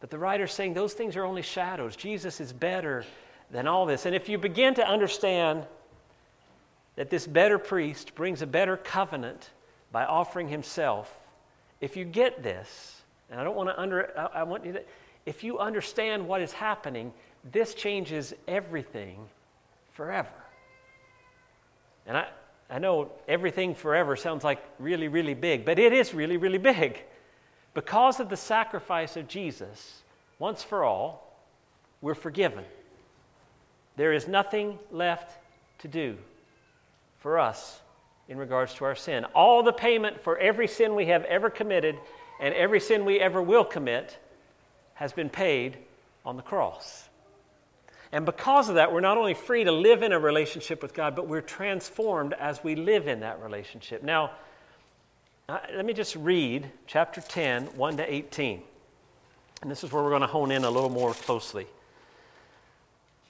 But 0.00 0.10
the 0.10 0.18
writer's 0.18 0.52
saying 0.52 0.74
those 0.74 0.92
things 0.92 1.16
are 1.16 1.24
only 1.24 1.42
shadows. 1.42 1.96
Jesus 1.96 2.40
is 2.40 2.52
better 2.52 3.04
than 3.50 3.66
all 3.66 3.86
this. 3.86 4.06
And 4.06 4.14
if 4.14 4.28
you 4.28 4.38
begin 4.38 4.74
to 4.74 4.86
understand 4.86 5.64
that 6.96 7.10
this 7.10 7.26
better 7.26 7.58
priest 7.58 8.14
brings 8.14 8.42
a 8.42 8.46
better 8.46 8.76
covenant 8.76 9.50
by 9.92 10.04
offering 10.04 10.48
himself, 10.48 11.12
if 11.80 11.96
you 11.96 12.04
get 12.04 12.42
this, 12.42 13.02
and 13.30 13.40
I 13.40 13.44
don't 13.44 13.56
want 13.56 13.68
to 13.68 13.80
under, 13.80 14.30
I 14.34 14.42
want 14.42 14.64
you 14.64 14.72
to, 14.74 14.82
if 15.24 15.42
you 15.42 15.58
understand 15.58 16.26
what 16.26 16.40
is 16.40 16.52
happening, 16.52 17.12
this 17.52 17.74
changes 17.74 18.34
everything 18.46 19.28
forever. 19.92 20.28
And 22.06 22.16
I, 22.16 22.28
I 22.70 22.78
know 22.78 23.10
everything 23.28 23.74
forever 23.74 24.16
sounds 24.16 24.44
like 24.44 24.62
really, 24.78 25.08
really 25.08 25.34
big, 25.34 25.64
but 25.64 25.78
it 25.78 25.92
is 25.92 26.14
really, 26.14 26.36
really 26.36 26.58
big. 26.58 27.02
Because 27.76 28.20
of 28.20 28.30
the 28.30 28.38
sacrifice 28.38 29.18
of 29.18 29.28
Jesus, 29.28 30.02
once 30.38 30.62
for 30.62 30.82
all, 30.82 31.38
we're 32.00 32.14
forgiven. 32.14 32.64
There 33.96 34.14
is 34.14 34.26
nothing 34.26 34.78
left 34.90 35.36
to 35.80 35.88
do 35.88 36.16
for 37.18 37.38
us 37.38 37.82
in 38.28 38.38
regards 38.38 38.72
to 38.76 38.86
our 38.86 38.94
sin. 38.94 39.26
All 39.34 39.62
the 39.62 39.74
payment 39.74 40.22
for 40.22 40.38
every 40.38 40.66
sin 40.66 40.94
we 40.94 41.04
have 41.08 41.24
ever 41.24 41.50
committed 41.50 41.96
and 42.40 42.54
every 42.54 42.80
sin 42.80 43.04
we 43.04 43.20
ever 43.20 43.42
will 43.42 43.64
commit 43.64 44.16
has 44.94 45.12
been 45.12 45.28
paid 45.28 45.76
on 46.24 46.36
the 46.36 46.42
cross. 46.42 47.10
And 48.10 48.24
because 48.24 48.70
of 48.70 48.76
that, 48.76 48.90
we're 48.90 49.00
not 49.00 49.18
only 49.18 49.34
free 49.34 49.64
to 49.64 49.72
live 49.72 50.02
in 50.02 50.12
a 50.12 50.18
relationship 50.18 50.80
with 50.80 50.94
God, 50.94 51.14
but 51.14 51.28
we're 51.28 51.42
transformed 51.42 52.32
as 52.32 52.64
we 52.64 52.74
live 52.74 53.06
in 53.06 53.20
that 53.20 53.42
relationship. 53.42 54.02
Now, 54.02 54.30
uh, 55.48 55.58
let 55.76 55.84
me 55.84 55.92
just 55.92 56.16
read 56.16 56.68
chapter 56.88 57.20
10, 57.20 57.66
1 57.66 57.96
to 57.98 58.14
18. 58.14 58.62
And 59.62 59.70
this 59.70 59.84
is 59.84 59.92
where 59.92 60.02
we're 60.02 60.10
going 60.10 60.22
to 60.22 60.26
hone 60.26 60.50
in 60.50 60.64
a 60.64 60.70
little 60.70 60.90
more 60.90 61.14
closely. 61.14 61.66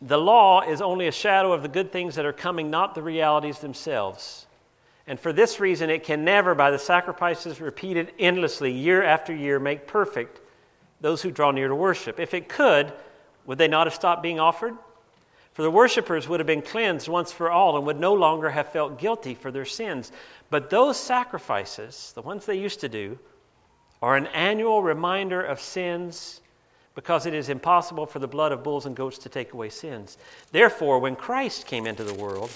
The 0.00 0.16
law 0.16 0.62
is 0.62 0.80
only 0.80 1.08
a 1.08 1.12
shadow 1.12 1.52
of 1.52 1.62
the 1.62 1.68
good 1.68 1.92
things 1.92 2.14
that 2.14 2.24
are 2.24 2.32
coming, 2.32 2.70
not 2.70 2.94
the 2.94 3.02
realities 3.02 3.58
themselves. 3.58 4.46
And 5.06 5.20
for 5.20 5.32
this 5.32 5.60
reason, 5.60 5.90
it 5.90 6.04
can 6.04 6.24
never, 6.24 6.54
by 6.54 6.70
the 6.70 6.78
sacrifices 6.78 7.60
repeated 7.60 8.12
endlessly 8.18 8.72
year 8.72 9.02
after 9.02 9.34
year, 9.34 9.58
make 9.58 9.86
perfect 9.86 10.40
those 11.02 11.20
who 11.20 11.30
draw 11.30 11.50
near 11.50 11.68
to 11.68 11.74
worship. 11.74 12.18
If 12.18 12.32
it 12.32 12.48
could, 12.48 12.92
would 13.44 13.58
they 13.58 13.68
not 13.68 13.86
have 13.86 13.94
stopped 13.94 14.22
being 14.22 14.40
offered? 14.40 14.74
For 15.56 15.62
the 15.62 15.70
worshippers 15.70 16.28
would 16.28 16.38
have 16.38 16.46
been 16.46 16.60
cleansed 16.60 17.08
once 17.08 17.32
for 17.32 17.50
all 17.50 17.78
and 17.78 17.86
would 17.86 17.98
no 17.98 18.12
longer 18.12 18.50
have 18.50 18.72
felt 18.72 18.98
guilty 18.98 19.34
for 19.34 19.50
their 19.50 19.64
sins. 19.64 20.12
But 20.50 20.68
those 20.68 20.98
sacrifices, 20.98 22.12
the 22.14 22.20
ones 22.20 22.44
they 22.44 22.58
used 22.58 22.80
to 22.80 22.90
do, 22.90 23.18
are 24.02 24.16
an 24.16 24.26
annual 24.26 24.82
reminder 24.82 25.40
of 25.40 25.58
sins 25.58 26.42
because 26.94 27.24
it 27.24 27.32
is 27.32 27.48
impossible 27.48 28.04
for 28.04 28.18
the 28.18 28.28
blood 28.28 28.52
of 28.52 28.62
bulls 28.62 28.84
and 28.84 28.94
goats 28.94 29.16
to 29.16 29.30
take 29.30 29.54
away 29.54 29.70
sins. 29.70 30.18
Therefore, 30.52 30.98
when 30.98 31.16
Christ 31.16 31.66
came 31.66 31.86
into 31.86 32.04
the 32.04 32.12
world, 32.12 32.50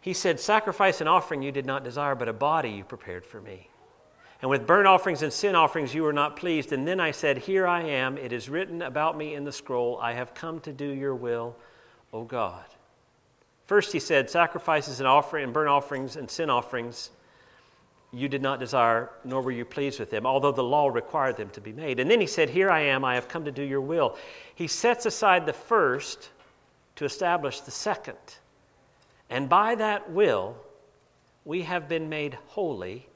he 0.00 0.12
said, 0.12 0.38
Sacrifice 0.38 1.00
and 1.00 1.08
offering 1.08 1.42
you 1.42 1.50
did 1.50 1.66
not 1.66 1.82
desire, 1.82 2.14
but 2.14 2.28
a 2.28 2.32
body 2.32 2.70
you 2.70 2.84
prepared 2.84 3.26
for 3.26 3.40
me. 3.40 3.70
And 4.40 4.48
with 4.48 4.68
burnt 4.68 4.86
offerings 4.86 5.22
and 5.22 5.32
sin 5.32 5.56
offerings 5.56 5.92
you 5.92 6.04
were 6.04 6.12
not 6.12 6.36
pleased. 6.36 6.72
And 6.72 6.86
then 6.86 7.00
I 7.00 7.10
said, 7.10 7.38
Here 7.38 7.66
I 7.66 7.82
am. 7.82 8.18
It 8.18 8.32
is 8.32 8.48
written 8.48 8.82
about 8.82 9.18
me 9.18 9.34
in 9.34 9.42
the 9.42 9.50
scroll. 9.50 9.98
I 10.00 10.12
have 10.12 10.32
come 10.32 10.60
to 10.60 10.72
do 10.72 10.86
your 10.86 11.16
will, 11.16 11.56
O 12.12 12.24
God. 12.24 12.64
First, 13.66 13.92
he 13.92 14.00
said, 14.00 14.28
Sacrifices 14.28 15.00
and 15.00 15.08
offering 15.08 15.44
and 15.44 15.52
burnt 15.52 15.68
offerings 15.68 16.16
and 16.16 16.30
sin 16.30 16.50
offerings 16.50 17.10
you 18.12 18.28
did 18.28 18.42
not 18.42 18.60
desire, 18.60 19.10
nor 19.24 19.40
were 19.40 19.50
you 19.50 19.64
pleased 19.64 19.98
with 19.98 20.10
them, 20.10 20.26
although 20.26 20.52
the 20.52 20.62
law 20.62 20.88
required 20.88 21.38
them 21.38 21.48
to 21.50 21.62
be 21.62 21.72
made. 21.72 21.98
And 21.98 22.10
then 22.10 22.20
he 22.20 22.26
said, 22.26 22.50
Here 22.50 22.70
I 22.70 22.80
am, 22.80 23.04
I 23.04 23.14
have 23.14 23.28
come 23.28 23.46
to 23.46 23.52
do 23.52 23.62
your 23.62 23.80
will. 23.80 24.16
He 24.54 24.66
sets 24.66 25.06
aside 25.06 25.46
the 25.46 25.54
first 25.54 26.30
to 26.96 27.06
establish 27.06 27.60
the 27.60 27.70
second. 27.70 28.18
And 29.30 29.48
by 29.48 29.74
that 29.76 30.10
will, 30.10 30.56
we 31.46 31.62
have 31.62 31.88
been 31.88 32.10
made 32.10 32.36
holy 32.48 33.08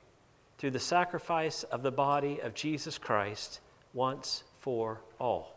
through 0.57 0.71
the 0.71 0.81
sacrifice 0.81 1.63
of 1.65 1.83
the 1.83 1.93
body 1.93 2.41
of 2.41 2.55
Jesus 2.55 2.97
Christ 2.97 3.61
once 3.93 4.45
for 4.61 5.03
all. 5.21 5.56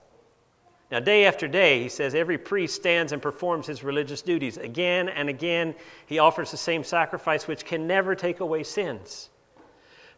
Now, 0.91 0.99
day 0.99 1.25
after 1.25 1.47
day, 1.47 1.83
he 1.83 1.89
says, 1.89 2.15
every 2.15 2.39
priest 2.39 2.75
stands 2.75 3.11
and 3.11 3.21
performs 3.21 3.67
his 3.67 3.83
religious 3.83 4.23
duties. 4.23 4.57
Again 4.57 5.07
and 5.07 5.29
again, 5.29 5.75
he 6.07 6.17
offers 6.17 6.49
the 6.49 6.57
same 6.57 6.83
sacrifice 6.83 7.47
which 7.47 7.63
can 7.63 7.85
never 7.85 8.15
take 8.15 8.39
away 8.39 8.63
sins. 8.63 9.29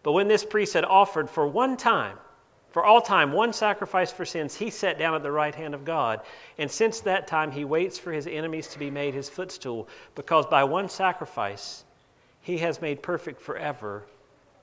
But 0.02 0.14
when 0.14 0.30
this 0.30 0.46
priest 0.46 0.74
had 0.74 0.86
offered 0.86 1.30
for 1.30 1.46
one 1.46 1.76
time, 1.76 2.18
for 2.70 2.86
all 2.86 3.02
time, 3.02 3.34
one 3.34 3.52
sacrifice 3.52 4.14
for 4.14 4.24
sins, 4.24 4.56
he 4.56 4.70
sat 4.70 4.98
down 4.98 5.14
at 5.14 5.24
the 5.24 5.32
right 5.32 5.54
hand 5.54 5.76
of 5.76 5.84
God. 5.84 6.22
And 6.58 6.72
since 6.72 7.02
that 7.02 7.28
time, 7.28 7.52
he 7.52 7.66
waits 7.66 8.00
for 8.00 8.14
his 8.14 8.26
enemies 8.26 8.68
to 8.70 8.80
be 8.80 8.90
made 8.90 9.14
his 9.14 9.28
footstool, 9.28 9.90
because 10.16 10.46
by 10.46 10.64
one 10.64 10.88
sacrifice, 10.88 11.84
he 12.40 12.60
has 12.60 12.82
made 12.82 13.04
perfect 13.04 13.42
forever 13.42 14.06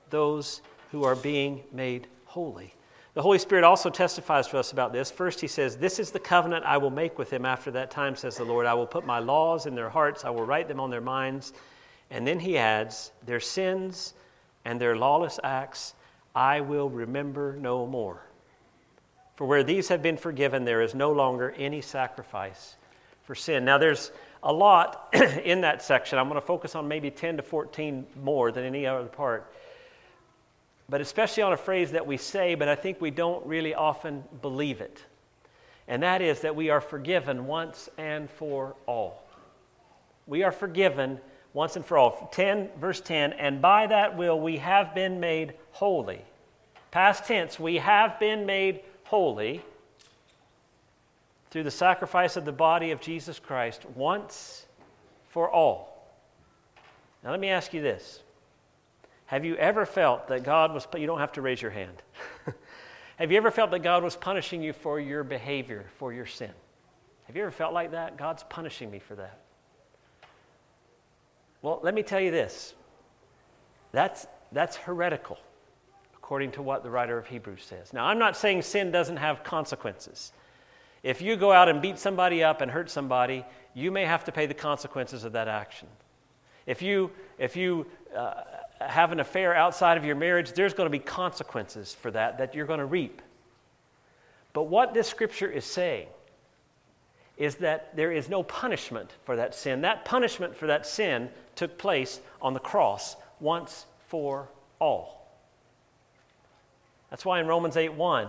those 0.09 0.63
who 0.91 1.03
are 1.03 1.15
being 1.15 1.63
made 1.71 2.07
holy. 2.25 2.73
The 3.19 3.23
Holy 3.23 3.37
Spirit 3.37 3.65
also 3.65 3.89
testifies 3.89 4.47
to 4.47 4.57
us 4.57 4.71
about 4.71 4.93
this. 4.93 5.11
First, 5.11 5.41
he 5.41 5.47
says, 5.49 5.75
This 5.75 5.99
is 5.99 6.11
the 6.11 6.21
covenant 6.21 6.63
I 6.63 6.77
will 6.77 6.89
make 6.89 7.17
with 7.17 7.29
them 7.29 7.43
after 7.43 7.69
that 7.71 7.91
time, 7.91 8.15
says 8.15 8.37
the 8.37 8.45
Lord. 8.45 8.65
I 8.65 8.75
will 8.75 8.87
put 8.87 9.05
my 9.05 9.19
laws 9.19 9.65
in 9.65 9.75
their 9.75 9.89
hearts, 9.89 10.23
I 10.23 10.29
will 10.29 10.45
write 10.45 10.69
them 10.69 10.79
on 10.79 10.89
their 10.89 11.01
minds. 11.01 11.51
And 12.09 12.25
then 12.25 12.39
he 12.39 12.57
adds, 12.57 13.11
Their 13.25 13.41
sins 13.41 14.13
and 14.63 14.79
their 14.79 14.95
lawless 14.95 15.37
acts 15.43 15.95
I 16.33 16.61
will 16.61 16.89
remember 16.89 17.57
no 17.59 17.85
more. 17.85 18.21
For 19.35 19.45
where 19.45 19.65
these 19.65 19.89
have 19.89 20.01
been 20.01 20.15
forgiven, 20.15 20.63
there 20.63 20.81
is 20.81 20.95
no 20.95 21.11
longer 21.11 21.53
any 21.57 21.81
sacrifice 21.81 22.77
for 23.25 23.35
sin. 23.35 23.65
Now, 23.65 23.77
there's 23.77 24.11
a 24.43 24.53
lot 24.53 25.09
in 25.43 25.59
that 25.59 25.81
section. 25.81 26.17
I'm 26.17 26.29
going 26.29 26.39
to 26.39 26.47
focus 26.47 26.73
on 26.73 26.87
maybe 26.87 27.11
10 27.11 27.35
to 27.35 27.43
14 27.43 28.07
more 28.23 28.53
than 28.53 28.63
any 28.63 28.85
other 28.85 29.09
part 29.09 29.51
but 30.89 31.01
especially 31.01 31.43
on 31.43 31.53
a 31.53 31.57
phrase 31.57 31.91
that 31.91 32.07
we 32.07 32.17
say, 32.17 32.55
but 32.55 32.67
I 32.67 32.75
think 32.75 32.99
we 32.99 33.11
don't 33.11 33.45
really 33.45 33.75
often 33.75 34.23
believe 34.41 34.81
it. 34.81 35.03
And 35.87 36.03
that 36.03 36.21
is 36.21 36.41
that 36.41 36.55
we 36.55 36.69
are 36.69 36.81
forgiven 36.81 37.45
once 37.45 37.89
and 37.97 38.29
for 38.29 38.75
all. 38.87 39.23
We 40.27 40.43
are 40.43 40.51
forgiven 40.51 41.19
once 41.53 41.75
and 41.75 41.85
for 41.85 41.97
all. 41.97 42.29
10, 42.31 42.69
verse 42.79 43.01
10, 43.01 43.33
and 43.33 43.61
by 43.61 43.87
that 43.87 44.17
will 44.17 44.39
we 44.39 44.57
have 44.57 44.95
been 44.95 45.19
made 45.19 45.53
holy. 45.71 46.21
Past 46.91 47.25
tense, 47.25 47.59
we 47.59 47.77
have 47.77 48.19
been 48.19 48.45
made 48.45 48.81
holy 49.03 49.61
through 51.51 51.63
the 51.63 51.71
sacrifice 51.71 52.35
of 52.35 52.45
the 52.45 52.51
body 52.51 52.91
of 52.91 53.01
Jesus 53.01 53.39
Christ 53.39 53.85
once 53.95 54.65
for 55.27 55.49
all. 55.49 56.07
Now, 57.23 57.31
let 57.31 57.39
me 57.39 57.49
ask 57.49 57.73
you 57.73 57.81
this 57.81 58.21
have 59.29 59.45
you 59.45 59.55
ever 59.57 59.85
felt 59.85 60.29
that 60.29 60.41
God 60.41 60.73
was, 60.73 60.87
you 60.97 61.05
don't 61.05 61.19
have 61.19 61.33
to 61.33 61.43
raise 61.43 61.61
your 61.61 61.69
hand. 61.69 62.01
have 63.17 63.31
you 63.31 63.37
ever 63.37 63.51
felt 63.51 63.69
that 63.69 63.83
God 63.83 64.03
was 64.03 64.15
punishing 64.15 64.63
you 64.63 64.73
for 64.73 64.99
your 64.99 65.23
behavior, 65.23 65.85
for 65.99 66.11
your 66.11 66.25
sin? 66.25 66.49
Have 67.27 67.35
you 67.35 67.43
ever 67.43 67.51
felt 67.51 67.71
like 67.71 67.91
that? 67.91 68.17
God's 68.17 68.41
punishing 68.49 68.89
me 68.89 68.97
for 68.97 69.13
that. 69.13 69.37
Well, 71.61 71.79
let 71.83 71.93
me 71.93 72.01
tell 72.01 72.19
you 72.19 72.31
this 72.31 72.73
that's, 73.91 74.25
that's 74.51 74.75
heretical, 74.77 75.37
according 76.15 76.53
to 76.53 76.63
what 76.63 76.81
the 76.81 76.89
writer 76.89 77.15
of 77.15 77.27
Hebrews 77.27 77.63
says. 77.63 77.93
Now, 77.93 78.05
I'm 78.05 78.17
not 78.17 78.35
saying 78.35 78.63
sin 78.63 78.89
doesn't 78.89 79.17
have 79.17 79.43
consequences. 79.43 80.31
If 81.03 81.21
you 81.21 81.35
go 81.35 81.51
out 81.51 81.69
and 81.69 81.83
beat 81.83 81.99
somebody 81.99 82.43
up 82.43 82.61
and 82.61 82.71
hurt 82.71 82.89
somebody, 82.89 83.45
you 83.75 83.91
may 83.91 84.05
have 84.05 84.23
to 84.23 84.31
pay 84.31 84.47
the 84.47 84.55
consequences 84.55 85.23
of 85.23 85.33
that 85.33 85.47
action. 85.47 85.87
If 86.65 86.81
you, 86.81 87.11
if 87.37 87.55
you 87.55 87.85
uh, 88.15 88.41
have 88.79 89.11
an 89.11 89.19
affair 89.19 89.55
outside 89.55 89.97
of 89.97 90.05
your 90.05 90.15
marriage, 90.15 90.53
there's 90.53 90.73
going 90.73 90.85
to 90.85 90.91
be 90.91 90.99
consequences 90.99 91.93
for 91.93 92.11
that 92.11 92.37
that 92.37 92.55
you're 92.55 92.65
going 92.65 92.79
to 92.79 92.85
reap. 92.85 93.21
But 94.53 94.63
what 94.63 94.93
this 94.93 95.07
scripture 95.07 95.49
is 95.49 95.65
saying 95.65 96.07
is 97.37 97.55
that 97.55 97.95
there 97.95 98.11
is 98.11 98.29
no 98.29 98.43
punishment 98.43 99.09
for 99.23 99.37
that 99.37 99.55
sin. 99.55 99.81
That 99.81 100.03
punishment 100.05 100.55
for 100.55 100.67
that 100.67 100.85
sin 100.85 101.29
took 101.55 101.77
place 101.77 102.19
on 102.41 102.53
the 102.53 102.59
cross 102.59 103.15
once 103.39 103.85
for 104.07 104.49
all. 104.79 105.19
That's 107.09 107.25
why 107.25 107.39
in 107.39 107.47
Romans 107.47 107.77
8 107.77 107.93
1, 107.93 108.27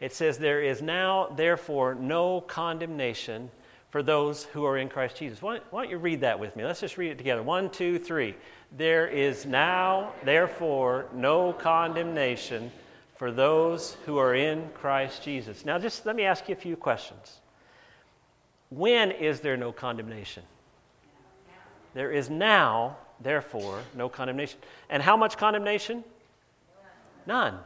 it 0.00 0.12
says, 0.12 0.38
There 0.38 0.62
is 0.62 0.82
now, 0.82 1.28
therefore, 1.36 1.94
no 1.94 2.40
condemnation 2.40 3.50
for 3.90 4.02
those 4.02 4.44
who 4.44 4.64
are 4.64 4.78
in 4.78 4.88
Christ 4.88 5.16
Jesus. 5.16 5.42
Why, 5.42 5.60
don't 5.72 5.90
you 5.90 5.98
read 5.98 6.20
that 6.20 6.38
with 6.38 6.54
me? 6.56 6.64
Let's 6.64 6.80
just 6.80 6.98
read 6.98 7.12
it 7.12 7.18
together. 7.18 7.42
One, 7.42 7.70
two, 7.70 7.98
three. 7.98 8.34
There 8.72 9.06
is 9.06 9.46
now, 9.46 10.12
therefore, 10.24 11.06
no 11.14 11.52
condemnation 11.52 12.70
for 13.16 13.32
those 13.32 13.96
who 14.04 14.18
are 14.18 14.34
in 14.34 14.68
Christ 14.74 15.22
Jesus. 15.22 15.64
Now, 15.64 15.78
just 15.78 16.04
let 16.04 16.16
me 16.16 16.24
ask 16.24 16.48
you 16.48 16.54
a 16.54 16.58
few 16.58 16.76
questions. 16.76 17.40
When 18.70 19.10
is 19.10 19.40
there 19.40 19.56
no 19.56 19.72
condemnation? 19.72 20.42
There 21.94 22.10
is 22.10 22.28
now, 22.28 22.98
therefore, 23.20 23.80
no 23.94 24.08
condemnation. 24.08 24.58
And 24.90 25.02
how 25.02 25.16
much 25.16 25.38
condemnation? 25.38 26.04
None. 27.26 27.58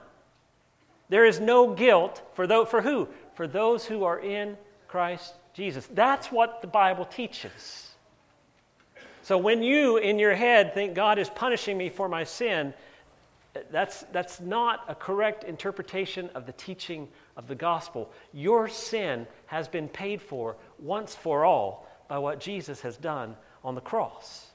There 1.09 1.25
is 1.25 1.41
no 1.41 1.75
guilt 1.75 2.23
for, 2.35 2.47
those, 2.47 2.69
for 2.69 2.83
who? 2.83 3.09
For 3.35 3.49
those 3.49 3.85
who 3.85 4.05
are 4.05 4.21
in 4.21 4.57
Christ 4.87 5.35
Jesus. 5.53 5.89
That's 5.93 6.31
what 6.31 6.63
the 6.63 6.69
Bible 6.69 7.05
teaches. 7.05 7.90
So 9.23 9.37
when 9.39 9.63
you, 9.63 9.99
in 9.99 10.19
your 10.19 10.35
head, 10.35 10.75
think 10.75 10.95
God 10.95 11.19
is 11.19 11.29
punishing 11.31 11.77
me 11.77 11.89
for 11.89 12.09
my 12.09 12.25
sin, 12.25 12.73
that's, 13.71 14.03
that's 14.13 14.41
not 14.41 14.85
a 14.89 14.95
correct 14.95 15.45
interpretation 15.45 16.31
of 16.35 16.47
the 16.47 16.53
teaching 16.53 17.09
of 17.37 17.49
the 17.49 17.55
gospel. 17.55 18.11
Your 18.33 18.69
sin 18.69 19.27
has 19.47 19.69
been 19.69 19.89
paid 19.89 20.23
for 20.23 20.57
once 20.79 21.15
for 21.15 21.45
all 21.45 21.89
by 22.09 22.19
what 22.19 22.41
Jesus 22.41 22.81
has 22.83 22.97
done 22.97 23.37
on 23.65 23.75
the 23.75 23.81
cross. 23.81 24.47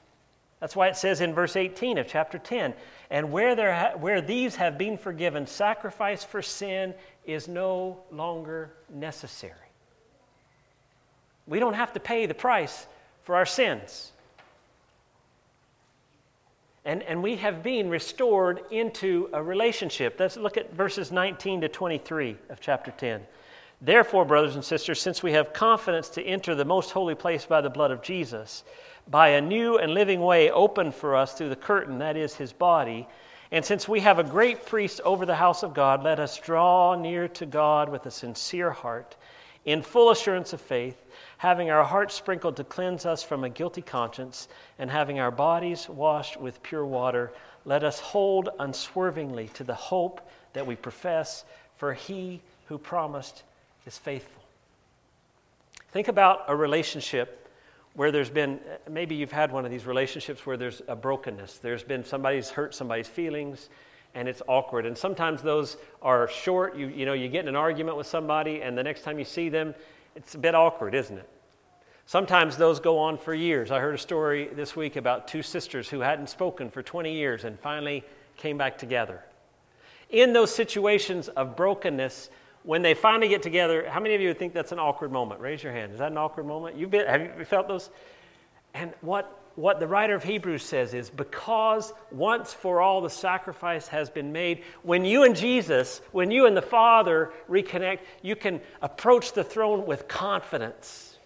That's 0.60 0.74
why 0.74 0.88
it 0.88 0.96
says 0.96 1.20
in 1.20 1.34
verse 1.34 1.56
18 1.56 1.98
of 1.98 2.08
chapter 2.08 2.38
10 2.38 2.74
and 3.10 3.30
where, 3.30 3.54
there 3.54 3.74
ha- 3.74 3.98
where 3.98 4.22
these 4.22 4.56
have 4.56 4.78
been 4.78 4.96
forgiven, 4.96 5.46
sacrifice 5.46 6.24
for 6.24 6.40
sin 6.40 6.94
is 7.26 7.46
no 7.46 8.00
longer 8.10 8.72
necessary. 8.88 9.52
We 11.46 11.60
don't 11.60 11.74
have 11.74 11.92
to 11.92 12.00
pay 12.00 12.26
the 12.26 12.34
price 12.34 12.86
for 13.22 13.36
our 13.36 13.46
sins. 13.46 14.12
And, 16.86 17.02
and 17.02 17.20
we 17.20 17.34
have 17.36 17.64
been 17.64 17.90
restored 17.90 18.60
into 18.70 19.28
a 19.32 19.42
relationship. 19.42 20.20
Let's 20.20 20.36
look 20.36 20.56
at 20.56 20.72
verses 20.72 21.10
19 21.10 21.62
to 21.62 21.68
23 21.68 22.36
of 22.48 22.60
chapter 22.60 22.92
10. 22.92 23.22
Therefore, 23.80 24.24
brothers 24.24 24.54
and 24.54 24.64
sisters, 24.64 25.02
since 25.02 25.20
we 25.20 25.32
have 25.32 25.52
confidence 25.52 26.08
to 26.10 26.22
enter 26.22 26.54
the 26.54 26.64
most 26.64 26.92
holy 26.92 27.16
place 27.16 27.44
by 27.44 27.60
the 27.60 27.68
blood 27.68 27.90
of 27.90 28.02
Jesus, 28.02 28.62
by 29.10 29.30
a 29.30 29.40
new 29.40 29.78
and 29.78 29.94
living 29.94 30.20
way 30.20 30.48
opened 30.48 30.94
for 30.94 31.16
us 31.16 31.34
through 31.34 31.48
the 31.48 31.56
curtain, 31.56 31.98
that 31.98 32.16
is 32.16 32.36
his 32.36 32.52
body, 32.52 33.08
and 33.50 33.64
since 33.64 33.88
we 33.88 33.98
have 34.00 34.20
a 34.20 34.24
great 34.24 34.64
priest 34.64 35.00
over 35.04 35.26
the 35.26 35.34
house 35.34 35.64
of 35.64 35.74
God, 35.74 36.04
let 36.04 36.20
us 36.20 36.38
draw 36.38 36.94
near 36.94 37.26
to 37.28 37.46
God 37.46 37.88
with 37.88 38.06
a 38.06 38.10
sincere 38.12 38.70
heart, 38.70 39.16
in 39.64 39.82
full 39.82 40.10
assurance 40.10 40.52
of 40.52 40.60
faith 40.60 40.96
having 41.38 41.70
our 41.70 41.84
hearts 41.84 42.14
sprinkled 42.14 42.56
to 42.56 42.64
cleanse 42.64 43.04
us 43.06 43.22
from 43.22 43.44
a 43.44 43.48
guilty 43.48 43.82
conscience, 43.82 44.48
and 44.78 44.90
having 44.90 45.20
our 45.20 45.30
bodies 45.30 45.88
washed 45.88 46.38
with 46.38 46.62
pure 46.62 46.84
water, 46.84 47.32
let 47.64 47.84
us 47.84 48.00
hold 48.00 48.48
unswervingly 48.58 49.48
to 49.48 49.64
the 49.64 49.74
hope 49.74 50.20
that 50.52 50.66
we 50.66 50.76
profess, 50.76 51.44
for 51.76 51.92
he 51.92 52.40
who 52.66 52.78
promised 52.78 53.42
is 53.86 53.98
faithful. 53.98 54.42
Think 55.92 56.08
about 56.08 56.44
a 56.48 56.56
relationship 56.56 57.48
where 57.94 58.12
there's 58.12 58.30
been, 58.30 58.60
maybe 58.90 59.14
you've 59.14 59.32
had 59.32 59.50
one 59.50 59.64
of 59.64 59.70
these 59.70 59.86
relationships 59.86 60.44
where 60.44 60.56
there's 60.56 60.82
a 60.86 60.94
brokenness. 60.94 61.58
There's 61.58 61.82
been 61.82 62.04
somebody's 62.04 62.50
hurt 62.50 62.74
somebody's 62.74 63.08
feelings, 63.08 63.70
and 64.14 64.28
it's 64.28 64.42
awkward. 64.46 64.84
And 64.84 64.96
sometimes 64.96 65.42
those 65.42 65.76
are 66.02 66.28
short. 66.28 66.76
You, 66.76 66.88
you 66.88 67.06
know, 67.06 67.14
you 67.14 67.28
get 67.28 67.42
in 67.42 67.48
an 67.48 67.56
argument 67.56 67.96
with 67.96 68.06
somebody, 68.06 68.62
and 68.62 68.76
the 68.76 68.82
next 68.82 69.02
time 69.02 69.18
you 69.18 69.24
see 69.24 69.48
them, 69.48 69.74
it's 70.16 70.34
a 70.34 70.38
bit 70.38 70.54
awkward, 70.54 70.94
isn't 70.94 71.18
it? 71.18 71.28
Sometimes 72.06 72.56
those 72.56 72.80
go 72.80 72.98
on 72.98 73.18
for 73.18 73.34
years. 73.34 73.70
I 73.70 73.80
heard 73.80 73.94
a 73.94 73.98
story 73.98 74.48
this 74.54 74.74
week 74.74 74.96
about 74.96 75.28
two 75.28 75.42
sisters 75.42 75.88
who 75.88 76.00
hadn't 76.00 76.28
spoken 76.28 76.70
for 76.70 76.82
20 76.82 77.12
years 77.12 77.44
and 77.44 77.58
finally 77.60 78.04
came 78.36 78.56
back 78.56 78.78
together. 78.78 79.22
In 80.10 80.32
those 80.32 80.54
situations 80.54 81.28
of 81.28 81.56
brokenness, 81.56 82.30
when 82.62 82.82
they 82.82 82.94
finally 82.94 83.28
get 83.28 83.42
together, 83.42 83.88
how 83.88 84.00
many 84.00 84.14
of 84.14 84.20
you 84.20 84.32
think 84.34 84.54
that's 84.54 84.72
an 84.72 84.78
awkward 84.78 85.12
moment? 85.12 85.40
Raise 85.40 85.62
your 85.62 85.72
hand. 85.72 85.92
Is 85.92 85.98
that 85.98 86.12
an 86.12 86.18
awkward 86.18 86.46
moment? 86.46 86.76
You've 86.76 86.90
been, 86.90 87.06
have 87.06 87.38
you 87.38 87.44
felt 87.44 87.68
those? 87.68 87.90
And 88.72 88.92
what, 89.00 89.38
what 89.56 89.80
the 89.80 89.86
writer 89.86 90.14
of 90.14 90.22
Hebrews 90.22 90.62
says 90.62 90.94
is 90.94 91.10
because 91.10 91.92
once 92.10 92.54
for 92.54 92.80
all 92.80 93.00
the 93.00 93.10
sacrifice 93.10 93.88
has 93.88 94.08
been 94.08 94.32
made, 94.32 94.62
when 94.82 95.04
you 95.04 95.24
and 95.24 95.34
Jesus, 95.34 96.00
when 96.12 96.30
you 96.30 96.46
and 96.46 96.56
the 96.56 96.62
Father 96.62 97.32
reconnect, 97.50 98.00
you 98.22 98.36
can 98.36 98.60
approach 98.80 99.32
the 99.32 99.42
throne 99.42 99.86
with 99.86 100.06
confidence 100.06 101.16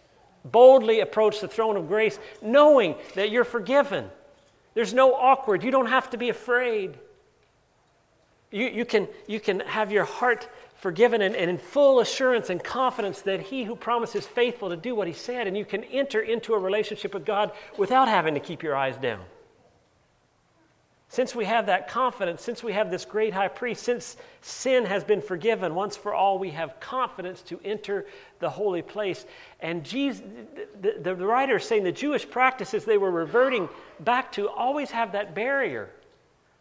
Boldly 0.45 1.01
approach 1.01 1.41
the 1.41 1.49
throne 1.49 1.77
of 1.77 1.89
grace 1.89 2.19
knowing 2.41 2.97
that 3.15 3.31
you're 3.31 3.45
forgiven. 3.45 4.11
There's 4.75 4.95
no 4.95 5.15
awkward. 5.15 5.63
You 5.63 5.71
don't 5.71 5.87
have 5.87 6.11
to 6.11 6.17
be 6.17 6.31
afraid. 6.31 6.99
You, 8.51 8.67
you, 8.67 8.85
can, 8.85 9.09
you 9.27 9.39
can 9.39 9.61
have 9.61 9.93
your 9.93 10.05
heart 10.05 10.49
forgiven 10.81 11.21
and, 11.21 11.37
and 11.37 11.51
in 11.51 11.59
full 11.59 12.01
assurance 12.01 12.49
and 12.49 12.63
confidence 12.63 13.21
that 13.23 13.41
He 13.41 13.65
who 13.65 13.77
promises 13.77 14.27
faithful 14.27 14.71
to 14.71 14.77
do 14.77 14.95
what 14.95 15.07
He 15.07 15.13
said, 15.13 15.47
and 15.47 15.57
you 15.57 15.65
can 15.65 15.85
enter 15.85 16.21
into 16.21 16.55
a 16.55 16.59
relationship 16.59 17.13
with 17.13 17.27
God 17.27 17.53
without 17.77 18.09
having 18.09 18.35
to 18.35 18.41
keep 18.41 18.63
your 18.63 18.75
eyes 18.75 18.97
down. 18.97 19.21
Since 21.11 21.35
we 21.35 21.45
have 21.45 21.67
that 21.67 21.89
confidence, 21.89 22.41
since 22.41 22.63
we 22.63 22.73
have 22.73 22.89
this 22.91 23.05
great 23.05 23.35
high 23.35 23.49
priest, 23.49 23.83
since 23.83 24.17
sin 24.43 24.87
has 24.87 25.03
been 25.03 25.21
forgiven 25.21 25.75
once 25.75 25.97
for 25.97 26.15
all, 26.15 26.39
we 26.39 26.51
have 26.51 26.79
confidence 26.79 27.43
to 27.43 27.61
enter 27.65 28.07
the 28.39 28.49
holy 28.49 28.81
place. 28.81 29.27
And 29.59 29.85
Jesus, 29.85 30.23
the, 30.81 30.99
the, 31.03 31.15
the 31.15 31.27
writer 31.27 31.57
is 31.57 31.65
saying 31.65 31.83
the 31.83 31.93
Jewish 31.93 32.31
practices 32.31 32.85
they 32.85 32.97
were 32.97 33.11
reverting 33.11 33.69
back 33.99 34.31
to 34.33 34.49
always 34.49 34.93
have 34.93 35.13
that 35.13 35.35
barrier. 35.35 35.91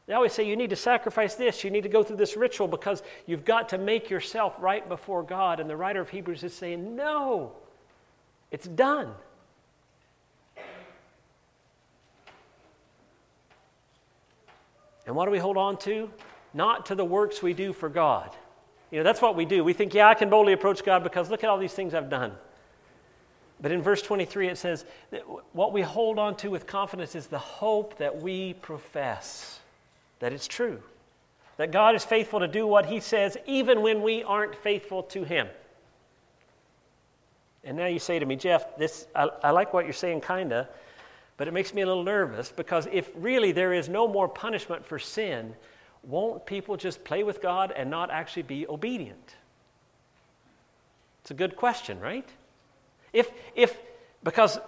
They 0.10 0.16
always 0.16 0.34
say 0.34 0.48
you 0.48 0.56
need 0.56 0.72
to 0.72 0.76
sacrifice 0.76 1.36
this, 1.36 1.64
you 1.64 1.70
need 1.70 1.84
to 1.84 1.90
go 1.90 2.02
through 2.02 2.16
this 2.16 2.36
ritual 2.36 2.68
because 2.68 3.04
you've 3.28 3.46
got 3.46 3.70
to 3.70 3.78
make 3.78 4.10
yourself 4.10 4.56
right 4.60 4.90
before 4.90 5.22
God. 5.22 5.60
And 5.60 5.70
the 5.70 5.78
writer 5.78 6.02
of 6.02 6.10
Hebrews 6.10 6.44
is 6.44 6.52
saying, 6.52 6.96
no, 6.96 7.52
it's 8.50 8.66
done. 8.66 9.12
And 15.06 15.16
what 15.16 15.26
do 15.26 15.32
we 15.32 15.38
hold 15.38 15.58
on 15.58 15.78
to? 15.82 16.10
Not 16.56 16.88
to 16.88 16.96
the 16.96 17.06
works 17.06 17.44
we 17.44 17.54
do 17.54 17.72
for 17.72 17.88
God. 17.88 18.36
You 18.90 18.98
know, 18.98 19.04
that's 19.04 19.22
what 19.22 19.36
we 19.36 19.46
do. 19.46 19.64
We 19.64 19.74
think, 19.74 19.94
yeah, 19.94 20.08
I 20.08 20.16
can 20.16 20.32
boldly 20.32 20.54
approach 20.54 20.84
God 20.84 21.04
because 21.04 21.30
look 21.30 21.44
at 21.44 21.52
all 21.52 21.60
these 21.60 21.76
things 21.76 21.94
I've 21.94 22.10
done. 22.10 22.32
But 23.62 23.72
in 23.72 23.84
verse 23.84 24.02
23, 24.02 24.48
it 24.48 24.58
says 24.58 24.86
that 25.12 25.22
what 25.54 25.72
we 25.72 25.84
hold 25.84 26.18
on 26.18 26.36
to 26.38 26.50
with 26.50 26.66
confidence 26.66 27.14
is 27.14 27.28
the 27.28 27.38
hope 27.38 28.00
that 28.00 28.20
we 28.20 28.56
profess 28.56 29.59
that 30.20 30.34
it's 30.34 30.48
true, 30.48 30.82
that 31.58 31.72
God 31.72 31.96
is 31.96 32.04
faithful 32.04 32.40
to 32.40 32.48
do 32.48 32.68
what 32.68 32.86
He 32.86 33.00
says, 33.00 33.38
even 33.46 33.82
when 33.82 34.02
we 34.02 34.24
aren't 34.24 34.56
faithful 34.56 35.04
to 35.04 35.24
Him. 35.24 35.48
And 37.64 37.78
now 37.78 37.88
you 37.88 38.00
say 38.00 38.20
to 38.20 38.26
me, 38.26 38.36
Jeff, 38.36 38.78
this, 38.78 39.08
I, 39.16 39.30
I 39.44 39.52
like 39.52 39.74
what 39.74 39.86
you're 39.86 39.94
saying, 39.94 40.22
kind 40.22 40.54
of, 40.54 40.68
but 41.38 41.48
it 41.48 41.54
makes 41.54 41.74
me 41.74 41.82
a 41.82 41.86
little 41.86 42.04
nervous 42.04 42.52
because 42.52 42.88
if 42.92 43.10
really 43.16 43.52
there 43.52 43.74
is 43.74 43.88
no 43.88 44.08
more 44.08 44.28
punishment 44.28 44.86
for 44.86 45.00
sin, 45.00 45.54
won't 46.04 46.46
people 46.46 46.78
just 46.78 47.04
play 47.04 47.24
with 47.24 47.42
God 47.42 47.72
and 47.76 47.90
not 47.90 48.12
actually 48.12 48.44
be 48.44 48.68
obedient? 48.68 49.36
It's 51.22 51.32
a 51.32 51.34
good 51.34 51.56
question, 51.56 52.00
right? 52.00 52.28
If, 53.14 53.32
if, 53.56 53.78
because, 54.24 54.60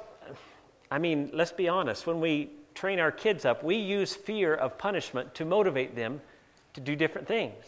I 0.90 0.98
mean, 0.98 1.29
let's 1.33 1.51
be 1.51 1.68
honest, 1.68 2.05
when 2.07 2.20
we 2.20 2.50
train 2.74 3.00
our 3.00 3.12
kids 3.12 3.46
up, 3.46 3.64
we 3.64 3.75
use 3.75 4.16
fear 4.16 4.53
of 4.53 4.77
punishment 4.77 5.36
to 5.36 5.46
motivate 5.46 5.96
them 5.96 6.22
to 6.74 6.81
do 6.81 6.96
different 6.96 7.27
things. 7.27 7.64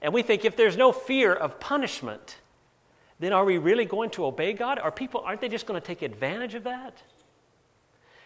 And 0.00 0.12
we 0.12 0.22
think 0.22 0.44
if 0.44 0.56
there's 0.56 0.76
no 0.76 0.92
fear 0.92 1.32
of 1.32 1.60
punishment, 1.60 2.36
then 3.20 3.32
are 3.32 3.44
we 3.44 3.58
really 3.58 3.84
going 3.84 4.10
to 4.10 4.24
obey 4.24 4.52
God? 4.52 4.78
Are 4.78 4.90
people, 4.90 5.20
aren't 5.24 5.40
they 5.40 5.48
just 5.48 5.66
going 5.66 5.80
to 5.80 5.86
take 5.86 6.02
advantage 6.02 6.54
of 6.54 6.64
that? 6.64 6.96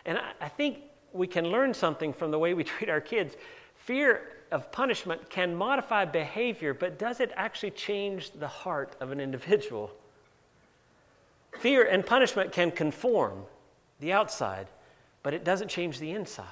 And 0.07 0.19
I, 0.19 0.33
I 0.41 0.49
think 0.49 0.79
we 1.13 1.27
can 1.27 1.47
learn 1.47 1.75
something 1.75 2.13
from 2.13 2.31
the 2.31 2.39
way 2.39 2.55
we 2.55 2.65
treat 2.73 2.89
our 2.89 3.01
kids. 3.01 3.37
Fear 3.75 4.23
of 4.51 4.71
punishment 4.73 5.29
can 5.29 5.55
modify 5.55 6.05
behavior, 6.05 6.73
but 6.73 6.99
does 6.99 7.21
it 7.21 7.31
actually 7.37 7.73
change 7.73 8.31
the 8.33 8.49
heart 8.49 8.97
of 9.01 9.11
an 9.11 9.21
individual? 9.21 9.91
Fear 11.59 11.85
and 11.87 12.05
punishment 12.05 12.53
can 12.53 12.71
conform 12.71 13.45
the 14.01 14.13
outside, 14.13 14.69
but 15.27 15.35
it 15.35 15.43
doesn't 15.43 15.67
change 15.67 15.99
the 15.99 16.13
inside. 16.13 16.47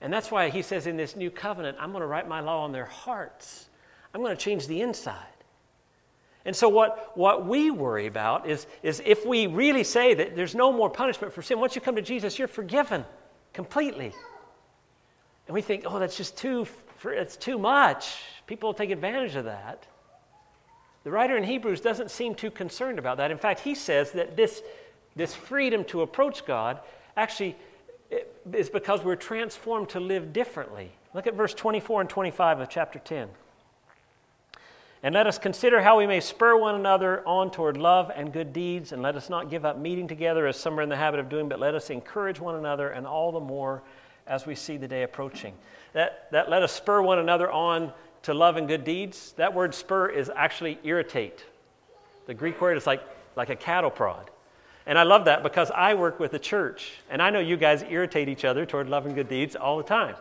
And 0.00 0.12
that's 0.12 0.30
why 0.30 0.48
he 0.48 0.62
says 0.62 0.86
in 0.86 0.96
this 0.96 1.16
new 1.16 1.28
covenant, 1.28 1.76
I'm 1.80 1.90
going 1.90 2.02
to 2.02 2.06
write 2.06 2.28
my 2.28 2.38
law 2.38 2.62
on 2.62 2.70
their 2.70 2.84
hearts. 2.84 3.68
I'm 4.14 4.20
going 4.20 4.30
to 4.36 4.40
change 4.40 4.68
the 4.68 4.80
inside. 4.80 5.26
And 6.44 6.54
so, 6.54 6.68
what, 6.68 7.10
what 7.16 7.46
we 7.46 7.72
worry 7.72 8.06
about 8.06 8.48
is, 8.48 8.68
is 8.84 9.02
if 9.04 9.26
we 9.26 9.48
really 9.48 9.82
say 9.82 10.14
that 10.14 10.36
there's 10.36 10.54
no 10.54 10.72
more 10.72 10.88
punishment 10.88 11.32
for 11.32 11.42
sin, 11.42 11.58
once 11.58 11.74
you 11.74 11.80
come 11.80 11.96
to 11.96 12.02
Jesus, 12.02 12.38
you're 12.38 12.46
forgiven 12.46 13.04
completely. 13.52 14.12
And 15.48 15.54
we 15.56 15.60
think, 15.60 15.82
oh, 15.84 15.98
that's 15.98 16.16
just 16.16 16.38
too, 16.38 16.68
it's 17.04 17.36
too 17.36 17.58
much. 17.58 18.22
People 18.46 18.68
will 18.68 18.74
take 18.74 18.90
advantage 18.90 19.34
of 19.34 19.46
that. 19.46 19.84
The 21.02 21.10
writer 21.10 21.36
in 21.36 21.42
Hebrews 21.42 21.80
doesn't 21.80 22.12
seem 22.12 22.36
too 22.36 22.52
concerned 22.52 23.00
about 23.00 23.16
that. 23.16 23.32
In 23.32 23.38
fact, 23.38 23.58
he 23.58 23.74
says 23.74 24.12
that 24.12 24.36
this, 24.36 24.62
this 25.16 25.34
freedom 25.34 25.82
to 25.86 26.02
approach 26.02 26.46
God 26.46 26.78
actually 27.16 27.56
is 28.52 28.68
because 28.68 29.02
we're 29.02 29.16
transformed 29.16 29.88
to 29.90 30.00
live 30.00 30.32
differently. 30.32 30.92
Look 31.14 31.26
at 31.26 31.34
verse 31.34 31.54
24 31.54 32.02
and 32.02 32.10
25 32.10 32.60
of 32.60 32.68
chapter 32.68 32.98
10. 32.98 33.28
And 35.02 35.14
let 35.14 35.26
us 35.26 35.38
consider 35.38 35.82
how 35.82 35.98
we 35.98 36.06
may 36.06 36.20
spur 36.20 36.56
one 36.56 36.74
another 36.74 37.26
on 37.26 37.50
toward 37.50 37.76
love 37.76 38.10
and 38.14 38.32
good 38.32 38.54
deeds, 38.54 38.92
and 38.92 39.02
let 39.02 39.16
us 39.16 39.28
not 39.28 39.50
give 39.50 39.64
up 39.64 39.78
meeting 39.78 40.08
together 40.08 40.46
as 40.46 40.56
some 40.56 40.78
are 40.78 40.82
in 40.82 40.88
the 40.88 40.96
habit 40.96 41.20
of 41.20 41.28
doing, 41.28 41.46
but 41.48 41.60
let 41.60 41.74
us 41.74 41.90
encourage 41.90 42.40
one 42.40 42.54
another, 42.54 42.88
and 42.88 43.06
all 43.06 43.30
the 43.30 43.40
more 43.40 43.82
as 44.26 44.46
we 44.46 44.54
see 44.54 44.78
the 44.78 44.88
day 44.88 45.02
approaching. 45.02 45.52
That, 45.92 46.30
that 46.32 46.48
let 46.48 46.62
us 46.62 46.72
spur 46.72 47.02
one 47.02 47.18
another 47.18 47.50
on 47.50 47.92
to 48.22 48.32
love 48.32 48.56
and 48.56 48.66
good 48.66 48.84
deeds, 48.84 49.34
that 49.36 49.52
word 49.52 49.74
spur 49.74 50.08
is 50.08 50.30
actually 50.34 50.78
irritate. 50.82 51.44
The 52.24 52.32
Greek 52.32 52.58
word 52.62 52.78
is 52.78 52.86
like, 52.86 53.02
like 53.36 53.50
a 53.50 53.56
cattle 53.56 53.90
prod. 53.90 54.30
And 54.86 54.98
I 54.98 55.02
love 55.02 55.24
that 55.26 55.42
because 55.42 55.70
I 55.70 55.94
work 55.94 56.20
with 56.20 56.34
a 56.34 56.38
church, 56.38 56.92
and 57.08 57.22
I 57.22 57.30
know 57.30 57.40
you 57.40 57.56
guys 57.56 57.82
irritate 57.88 58.28
each 58.28 58.44
other 58.44 58.66
toward 58.66 58.88
love 58.88 59.06
and 59.06 59.14
good 59.14 59.28
deeds 59.28 59.56
all 59.56 59.78
the 59.78 59.84
time. 59.84 60.14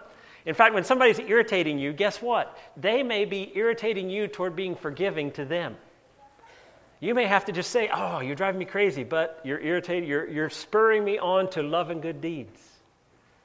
In 0.46 0.56
fact, 0.56 0.74
when 0.74 0.84
somebody's 0.84 1.20
irritating 1.20 1.80
you, 1.80 1.94
guess 1.94 2.22
what? 2.22 2.58
They 2.78 3.04
may 3.04 3.26
be 3.26 3.52
irritating 3.56 4.10
you 4.10 4.28
toward 4.28 4.56
being 4.56 4.76
forgiving 4.76 5.32
to 5.32 5.46
them. 5.46 5.76
You 7.00 7.14
may 7.14 7.26
have 7.26 7.46
to 7.46 7.52
just 7.52 7.72
say, 7.72 7.90
Oh, 7.94 8.22
you're 8.22 8.36
driving 8.36 8.60
me 8.60 8.66
crazy, 8.66 9.04
but 9.04 9.42
you're 9.44 9.60
irritated. 9.60 10.08
You're, 10.08 10.28
you're 10.30 10.50
spurring 10.50 11.04
me 11.04 11.18
on 11.18 11.50
to 11.52 11.62
love 11.62 11.90
and 11.90 12.02
good 12.02 12.22
deeds. 12.22 12.62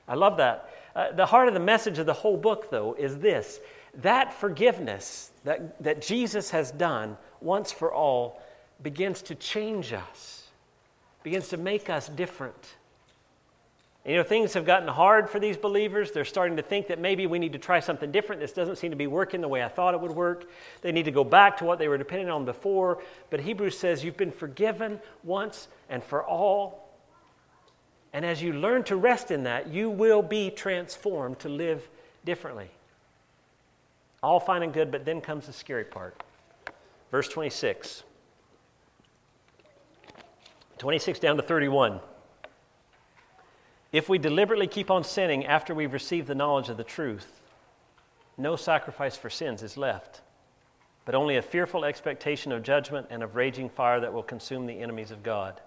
I 0.06 0.14
love 0.14 0.36
that. 0.36 0.70
Uh, 0.94 1.12
the 1.12 1.26
heart 1.26 1.48
of 1.48 1.54
the 1.54 1.60
message 1.60 1.98
of 1.98 2.06
the 2.06 2.12
whole 2.12 2.36
book, 2.36 2.70
though, 2.70 2.94
is 2.94 3.18
this 3.18 3.60
that 3.94 4.32
forgiveness 4.32 5.30
that, 5.44 5.82
that 5.82 6.02
Jesus 6.02 6.50
has 6.50 6.70
done 6.70 7.16
once 7.40 7.72
for 7.72 7.92
all 7.92 8.40
begins 8.82 9.22
to 9.22 9.34
change 9.34 9.92
us, 9.92 10.37
begins 11.28 11.48
to 11.48 11.58
make 11.58 11.90
us 11.90 12.08
different. 12.08 12.76
You 14.06 14.16
know, 14.16 14.22
things 14.22 14.54
have 14.54 14.64
gotten 14.64 14.88
hard 14.88 15.28
for 15.28 15.38
these 15.38 15.58
believers. 15.58 16.10
They're 16.10 16.24
starting 16.24 16.56
to 16.56 16.62
think 16.62 16.86
that 16.86 16.98
maybe 16.98 17.26
we 17.26 17.38
need 17.38 17.52
to 17.52 17.58
try 17.58 17.80
something 17.80 18.10
different. 18.10 18.40
This 18.40 18.54
doesn't 18.54 18.76
seem 18.76 18.92
to 18.92 18.96
be 18.96 19.06
working 19.06 19.42
the 19.42 19.48
way 19.48 19.62
I 19.62 19.68
thought 19.68 19.92
it 19.92 20.00
would 20.00 20.12
work. 20.12 20.48
They 20.80 20.90
need 20.90 21.04
to 21.04 21.10
go 21.10 21.24
back 21.24 21.58
to 21.58 21.66
what 21.66 21.78
they 21.78 21.86
were 21.86 21.98
depending 21.98 22.30
on 22.30 22.46
before. 22.46 23.02
But 23.28 23.40
Hebrews 23.40 23.78
says 23.78 24.02
you've 24.02 24.16
been 24.16 24.32
forgiven 24.32 25.00
once 25.22 25.68
and 25.90 26.02
for 26.02 26.24
all. 26.24 26.88
And 28.14 28.24
as 28.24 28.40
you 28.40 28.54
learn 28.54 28.84
to 28.84 28.96
rest 28.96 29.30
in 29.30 29.42
that, 29.42 29.68
you 29.68 29.90
will 29.90 30.22
be 30.22 30.50
transformed 30.50 31.40
to 31.40 31.50
live 31.50 31.86
differently. 32.24 32.70
All 34.22 34.40
fine 34.40 34.62
and 34.62 34.72
good, 34.72 34.90
but 34.90 35.04
then 35.04 35.20
comes 35.20 35.44
the 35.44 35.52
scary 35.52 35.84
part. 35.84 36.22
Verse 37.10 37.28
26. 37.28 38.04
26 40.78 41.18
down 41.18 41.36
to 41.36 41.42
31. 41.42 42.00
If 43.90 44.08
we 44.08 44.18
deliberately 44.18 44.66
keep 44.66 44.90
on 44.90 45.02
sinning 45.02 45.46
after 45.46 45.74
we've 45.74 45.92
received 45.92 46.26
the 46.26 46.34
knowledge 46.34 46.68
of 46.68 46.76
the 46.76 46.84
truth, 46.84 47.40
no 48.36 48.54
sacrifice 48.54 49.16
for 49.16 49.30
sins 49.30 49.62
is 49.62 49.76
left, 49.76 50.20
but 51.04 51.14
only 51.14 51.36
a 51.36 51.42
fearful 51.42 51.84
expectation 51.84 52.52
of 52.52 52.62
judgment 52.62 53.06
and 53.10 53.22
of 53.22 53.34
raging 53.34 53.68
fire 53.68 53.98
that 54.00 54.12
will 54.12 54.22
consume 54.22 54.66
the 54.66 54.80
enemies 54.80 55.10
of 55.10 55.22
God. 55.22 55.60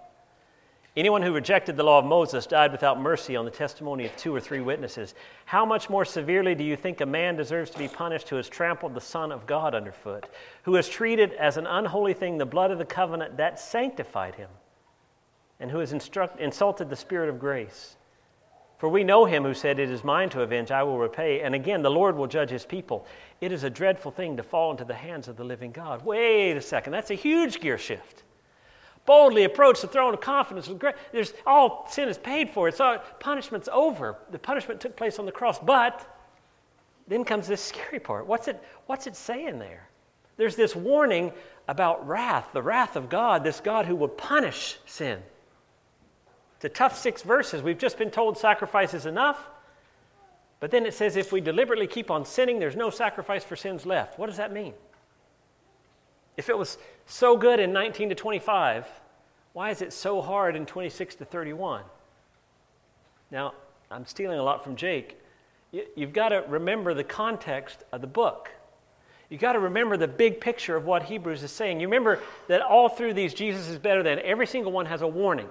Anyone 0.96 1.22
who 1.22 1.34
rejected 1.34 1.78
the 1.78 1.84
law 1.84 2.00
of 2.00 2.06
Moses 2.06 2.46
died 2.46 2.74
without 2.74 3.00
mercy 3.00 3.38
on 3.38 3.46
the 3.46 3.52
testimony 3.52 4.06
of 4.06 4.16
two 4.18 4.36
or 4.36 4.42
three 4.42 4.60
witnesses. 4.60 5.16
How 5.46 5.66
much 5.66 5.90
more 5.90 6.04
severely 6.04 6.54
do 6.54 6.66
you 6.66 6.76
think 6.76 7.00
a 7.00 7.06
man 7.06 7.38
deserves 7.38 7.72
to 7.72 7.78
be 7.78 7.88
punished 7.88 8.28
who 8.28 8.36
has 8.36 8.50
trampled 8.50 8.94
the 8.94 9.02
Son 9.02 9.32
of 9.32 9.48
God 9.48 9.74
underfoot, 9.74 10.26
who 10.64 10.76
has 10.76 10.90
treated 10.90 11.32
as 11.34 11.56
an 11.56 11.66
unholy 11.66 12.14
thing 12.14 12.38
the 12.38 12.46
blood 12.46 12.72
of 12.72 12.78
the 12.78 12.86
covenant 12.86 13.38
that 13.38 13.58
sanctified 13.58 14.36
him, 14.36 14.50
and 15.62 15.72
who 15.72 15.80
has 15.80 15.94
instruct, 15.94 16.40
insulted 16.40 16.90
the 16.90 16.96
Spirit 16.96 17.30
of 17.30 17.40
grace? 17.40 17.96
For 18.78 18.90
we 18.90 19.04
know 19.04 19.26
him 19.26 19.44
who 19.44 19.54
said, 19.54 19.80
It 19.80 19.90
is 19.90 20.04
mine 20.04 20.30
to 20.32 20.42
avenge, 20.42 20.72
I 20.72 20.84
will 20.84 20.98
repay. 20.98 21.42
And 21.42 21.56
again, 21.56 21.84
the 21.84 21.92
Lord 21.92 22.18
will 22.18 22.28
judge 22.28 22.50
his 22.50 22.66
people. 22.66 23.06
It 23.40 23.52
is 23.52 23.64
a 23.64 23.70
dreadful 23.70 24.12
thing 24.12 24.38
to 24.38 24.44
fall 24.44 24.72
into 24.72 24.84
the 24.84 24.96
hands 24.96 25.28
of 25.28 25.38
the 25.38 25.44
living 25.44 25.72
God. 25.72 26.04
Wait 26.04 26.58
a 26.58 26.62
second, 26.62 26.92
that's 26.92 27.12
a 27.12 27.16
huge 27.16 27.62
gear 27.62 27.78
shift 27.78 28.24
boldly 29.06 29.44
approach 29.44 29.82
the 29.82 29.88
throne 29.88 30.14
of 30.14 30.22
confidence. 30.22 30.70
There's 31.12 31.34
all 31.46 31.88
sin 31.90 32.08
is 32.08 32.18
paid 32.18 32.50
for. 32.50 32.68
It's 32.68 32.80
all 32.80 33.00
punishment's 33.20 33.70
over. 33.72 34.18
The 34.32 34.40
punishment 34.40 34.80
took 34.80 34.96
place 34.96 35.20
on 35.20 35.26
the 35.26 35.32
cross. 35.32 35.60
But 35.60 36.06
then 37.08 37.24
comes 37.24 37.48
this 37.48 37.62
scary 37.62 38.00
part. 38.00 38.28
What's 38.28 38.48
it, 38.48 38.62
what's 38.86 39.08
it 39.08 39.16
saying 39.16 39.60
there? 39.60 39.88
There's 40.38 40.56
this 40.56 40.76
warning 40.76 41.34
about 41.68 42.08
wrath, 42.08 42.50
the 42.54 42.62
wrath 42.62 42.96
of 42.96 43.10
God, 43.10 43.44
this 43.44 43.60
God 43.60 43.86
who 43.86 43.96
will 43.96 44.08
punish 44.08 44.80
sin. 44.86 45.22
It's 46.62 46.66
a 46.66 46.70
tough 46.70 46.96
six 46.96 47.24
verses. 47.24 47.64
We've 47.64 47.80
just 47.80 47.98
been 47.98 48.12
told 48.12 48.38
sacrifice 48.38 48.94
is 48.94 49.08
enough. 49.08 49.50
But 50.60 50.70
then 50.70 50.86
it 50.86 50.94
says 50.94 51.16
if 51.16 51.32
we 51.32 51.42
deliberately 51.42 51.88
keep 51.88 52.12
on 52.12 52.24
sinning, 52.24 52.60
there's 52.60 52.76
no 52.76 52.92
sacrifice 52.92 53.44
for 53.44 53.56
sins 53.56 53.84
left. 53.84 54.20
What 54.20 54.28
does 54.28 54.38
that 54.38 54.54
mean? 54.54 54.76
If 56.38 56.50
it 56.50 56.58
was 56.58 56.78
so 57.08 57.36
good 57.36 57.60
in 57.60 57.74
19 57.74 58.10
to 58.10 58.16
25, 58.16 58.86
why 59.54 59.72
is 59.72 59.82
it 59.82 59.92
so 59.92 60.22
hard 60.22 60.56
in 60.56 60.68
26 60.68 61.16
to 61.16 61.26
31? 61.26 61.82
Now, 63.32 63.56
I'm 63.90 64.06
stealing 64.06 64.38
a 64.38 64.44
lot 64.44 64.64
from 64.64 64.76
Jake. 64.76 65.20
You've 65.96 66.14
got 66.14 66.30
to 66.30 66.44
remember 66.48 66.94
the 66.94 67.04
context 67.04 67.86
of 67.92 68.02
the 68.02 68.08
book. 68.08 68.52
You've 69.32 69.42
got 69.42 69.54
to 69.54 69.60
remember 69.60 69.98
the 69.98 70.08
big 70.08 70.40
picture 70.40 70.76
of 70.76 70.86
what 70.86 71.02
Hebrews 71.02 71.42
is 71.42 71.52
saying. 71.52 71.80
You 71.80 71.88
remember 71.88 72.20
that 72.50 72.62
all 72.62 72.88
through 72.88 73.16
these, 73.16 73.34
Jesus 73.34 73.68
is 73.68 73.80
better 73.80 74.04
than, 74.04 74.20
every 74.20 74.46
single 74.46 74.72
one 74.72 74.86
has 74.86 75.02
a 75.02 75.08
warning. 75.08 75.50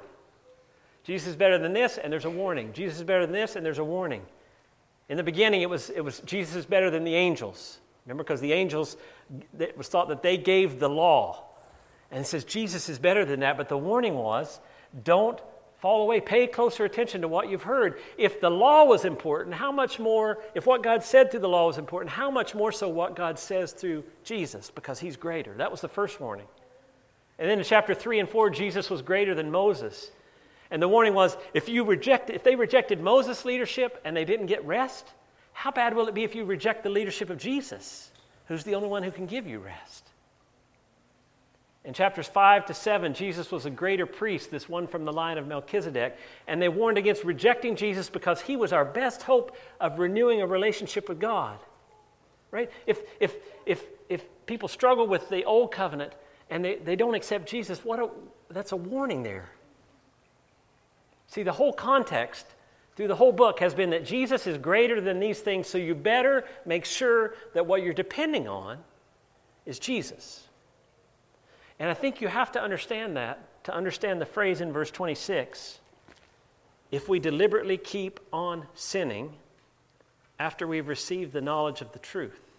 Jesus 1.10 1.30
is 1.30 1.36
better 1.36 1.58
than 1.58 1.72
this, 1.72 1.98
and 1.98 2.12
there's 2.12 2.24
a 2.24 2.30
warning. 2.30 2.72
Jesus 2.72 2.98
is 2.98 3.02
better 3.02 3.26
than 3.26 3.34
this, 3.34 3.56
and 3.56 3.66
there's 3.66 3.80
a 3.80 3.84
warning. 3.84 4.22
In 5.08 5.16
the 5.16 5.24
beginning, 5.24 5.60
it 5.60 5.68
was, 5.68 5.90
it 5.90 6.02
was 6.02 6.20
Jesus 6.20 6.54
is 6.54 6.66
better 6.66 6.88
than 6.88 7.02
the 7.02 7.16
angels. 7.16 7.80
Remember, 8.06 8.22
because 8.22 8.40
the 8.40 8.52
angels, 8.52 8.96
it 9.58 9.76
was 9.76 9.88
thought 9.88 10.06
that 10.10 10.22
they 10.22 10.38
gave 10.38 10.78
the 10.78 10.88
law. 10.88 11.46
And 12.12 12.20
it 12.20 12.28
says 12.28 12.44
Jesus 12.44 12.88
is 12.88 13.00
better 13.00 13.24
than 13.24 13.40
that, 13.40 13.56
but 13.56 13.68
the 13.68 13.76
warning 13.76 14.14
was 14.14 14.60
don't 15.02 15.40
fall 15.80 16.02
away. 16.02 16.20
Pay 16.20 16.46
closer 16.46 16.84
attention 16.84 17.22
to 17.22 17.28
what 17.28 17.50
you've 17.50 17.64
heard. 17.64 17.98
If 18.16 18.40
the 18.40 18.48
law 18.48 18.84
was 18.84 19.04
important, 19.04 19.56
how 19.56 19.72
much 19.72 19.98
more, 19.98 20.38
if 20.54 20.64
what 20.64 20.84
God 20.84 21.02
said 21.02 21.32
through 21.32 21.40
the 21.40 21.48
law 21.48 21.66
was 21.66 21.76
important, 21.76 22.12
how 22.12 22.30
much 22.30 22.54
more 22.54 22.70
so 22.70 22.88
what 22.88 23.16
God 23.16 23.36
says 23.36 23.72
through 23.72 24.04
Jesus, 24.22 24.70
because 24.70 25.00
he's 25.00 25.16
greater. 25.16 25.54
That 25.54 25.72
was 25.72 25.80
the 25.80 25.88
first 25.88 26.20
warning. 26.20 26.46
And 27.40 27.50
then 27.50 27.58
in 27.58 27.64
chapter 27.64 27.94
3 27.94 28.20
and 28.20 28.28
4, 28.28 28.50
Jesus 28.50 28.90
was 28.90 29.02
greater 29.02 29.34
than 29.34 29.50
Moses. 29.50 30.12
And 30.70 30.80
the 30.80 30.88
warning 30.88 31.14
was 31.14 31.36
if 31.52 31.68
you 31.68 31.84
reject 31.84 32.30
if 32.30 32.44
they 32.44 32.54
rejected 32.54 33.00
Moses' 33.00 33.44
leadership 33.44 34.00
and 34.04 34.16
they 34.16 34.24
didn't 34.24 34.46
get 34.46 34.64
rest, 34.64 35.06
how 35.52 35.70
bad 35.70 35.94
will 35.94 36.08
it 36.08 36.14
be 36.14 36.24
if 36.24 36.34
you 36.34 36.44
reject 36.44 36.82
the 36.82 36.90
leadership 36.90 37.28
of 37.30 37.38
Jesus, 37.38 38.10
who's 38.46 38.64
the 38.64 38.74
only 38.74 38.88
one 38.88 39.02
who 39.02 39.10
can 39.10 39.26
give 39.26 39.46
you 39.46 39.58
rest? 39.58 40.10
In 41.84 41.94
chapters 41.94 42.28
5 42.28 42.66
to 42.66 42.74
7, 42.74 43.14
Jesus 43.14 43.50
was 43.50 43.64
a 43.64 43.70
greater 43.70 44.04
priest, 44.04 44.50
this 44.50 44.68
one 44.68 44.86
from 44.86 45.06
the 45.06 45.12
line 45.12 45.38
of 45.38 45.46
Melchizedek, 45.46 46.16
and 46.46 46.60
they 46.60 46.68
warned 46.68 46.98
against 46.98 47.24
rejecting 47.24 47.74
Jesus 47.74 48.10
because 48.10 48.42
he 48.42 48.54
was 48.56 48.72
our 48.72 48.84
best 48.84 49.22
hope 49.22 49.56
of 49.80 49.98
renewing 49.98 50.42
a 50.42 50.46
relationship 50.46 51.08
with 51.08 51.18
God. 51.18 51.58
Right? 52.50 52.70
If, 52.86 53.00
if, 53.18 53.34
if, 53.64 53.82
if 54.10 54.24
people 54.44 54.68
struggle 54.68 55.06
with 55.06 55.28
the 55.30 55.44
old 55.44 55.72
covenant 55.72 56.12
and 56.50 56.64
they, 56.64 56.76
they 56.76 56.96
don't 56.96 57.14
accept 57.14 57.48
Jesus, 57.48 57.82
what 57.82 57.98
a, 57.98 58.10
that's 58.50 58.72
a 58.72 58.76
warning 58.76 59.22
there. 59.22 59.48
See, 61.30 61.42
the 61.44 61.52
whole 61.52 61.72
context 61.72 62.44
through 62.96 63.08
the 63.08 63.16
whole 63.16 63.32
book 63.32 63.60
has 63.60 63.72
been 63.72 63.90
that 63.90 64.04
Jesus 64.04 64.46
is 64.46 64.58
greater 64.58 65.00
than 65.00 65.20
these 65.20 65.40
things, 65.40 65.68
so 65.68 65.78
you 65.78 65.94
better 65.94 66.44
make 66.66 66.84
sure 66.84 67.34
that 67.54 67.64
what 67.64 67.82
you're 67.82 67.94
depending 67.94 68.46
on 68.46 68.78
is 69.64 69.78
Jesus. 69.78 70.46
And 71.78 71.88
I 71.88 71.94
think 71.94 72.20
you 72.20 72.28
have 72.28 72.52
to 72.52 72.62
understand 72.62 73.16
that 73.16 73.64
to 73.64 73.74
understand 73.74 74.20
the 74.20 74.26
phrase 74.26 74.60
in 74.60 74.72
verse 74.72 74.90
26 74.90 75.78
if 76.90 77.08
we 77.08 77.20
deliberately 77.20 77.76
keep 77.76 78.18
on 78.32 78.66
sinning 78.74 79.32
after 80.40 80.66
we've 80.66 80.88
received 80.88 81.32
the 81.32 81.40
knowledge 81.40 81.80
of 81.80 81.92
the 81.92 81.98
truth. 82.00 82.49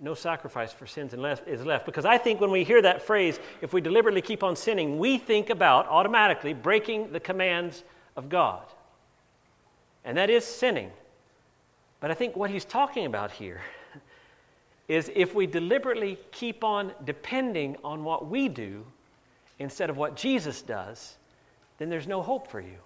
No 0.00 0.14
sacrifice 0.14 0.72
for 0.72 0.86
sins 0.86 1.14
is 1.14 1.64
left. 1.64 1.86
Because 1.86 2.04
I 2.04 2.18
think 2.18 2.40
when 2.40 2.50
we 2.50 2.64
hear 2.64 2.82
that 2.82 3.02
phrase, 3.02 3.38
if 3.60 3.72
we 3.72 3.80
deliberately 3.80 4.22
keep 4.22 4.42
on 4.42 4.56
sinning, 4.56 4.98
we 4.98 5.18
think 5.18 5.50
about 5.50 5.86
automatically 5.88 6.52
breaking 6.52 7.12
the 7.12 7.20
commands 7.20 7.84
of 8.16 8.28
God. 8.28 8.64
And 10.04 10.16
that 10.18 10.30
is 10.30 10.44
sinning. 10.44 10.90
But 12.00 12.10
I 12.10 12.14
think 12.14 12.36
what 12.36 12.50
he's 12.50 12.64
talking 12.64 13.06
about 13.06 13.30
here 13.30 13.62
is 14.88 15.10
if 15.14 15.34
we 15.34 15.46
deliberately 15.46 16.18
keep 16.32 16.64
on 16.64 16.92
depending 17.04 17.76
on 17.82 18.04
what 18.04 18.28
we 18.28 18.48
do 18.48 18.84
instead 19.58 19.90
of 19.90 19.96
what 19.96 20.16
Jesus 20.16 20.60
does, 20.60 21.16
then 21.78 21.88
there's 21.88 22.06
no 22.06 22.20
hope 22.20 22.48
for 22.48 22.60
you. 22.60 22.78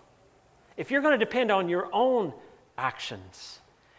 If 0.77 0.91
you're 0.91 1.01
going 1.01 1.19
to 1.19 1.25
depend 1.25 1.51
on 1.51 1.69
your 1.69 1.89
own 1.93 2.33
actions 2.77 3.59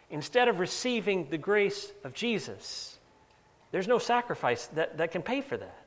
instead 0.09 0.47
of 0.47 0.59
receiving 0.59 1.29
the 1.29 1.37
grace 1.37 1.91
of 2.03 2.13
Jesus, 2.13 2.98
there's 3.71 3.87
no 3.87 3.99
sacrifice 3.99 4.67
that, 4.67 4.97
that 4.97 5.11
can 5.11 5.21
pay 5.21 5.41
for 5.41 5.57
that. 5.57 5.85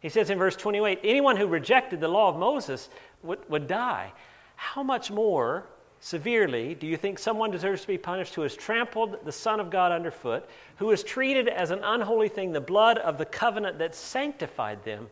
He 0.00 0.08
says 0.08 0.30
in 0.30 0.38
verse 0.38 0.56
28 0.56 1.00
anyone 1.02 1.36
who 1.36 1.46
rejected 1.46 2.00
the 2.00 2.08
law 2.08 2.28
of 2.28 2.36
Moses 2.36 2.88
would, 3.22 3.48
would 3.50 3.66
die. 3.66 4.12
How 4.56 4.82
much 4.82 5.10
more 5.10 5.66
severely 6.00 6.74
do 6.74 6.86
you 6.86 6.96
think 6.96 7.18
someone 7.18 7.50
deserves 7.50 7.82
to 7.82 7.88
be 7.88 7.98
punished 7.98 8.34
who 8.34 8.42
has 8.42 8.54
trampled 8.54 9.24
the 9.24 9.32
Son 9.32 9.60
of 9.60 9.70
God 9.70 9.92
underfoot, 9.92 10.48
who 10.76 10.90
has 10.90 11.02
treated 11.02 11.48
as 11.48 11.70
an 11.70 11.80
unholy 11.82 12.28
thing 12.28 12.52
the 12.52 12.60
blood 12.60 12.98
of 12.98 13.18
the 13.18 13.24
covenant 13.24 13.78
that 13.78 13.94
sanctified 13.94 14.84
them, 14.84 15.08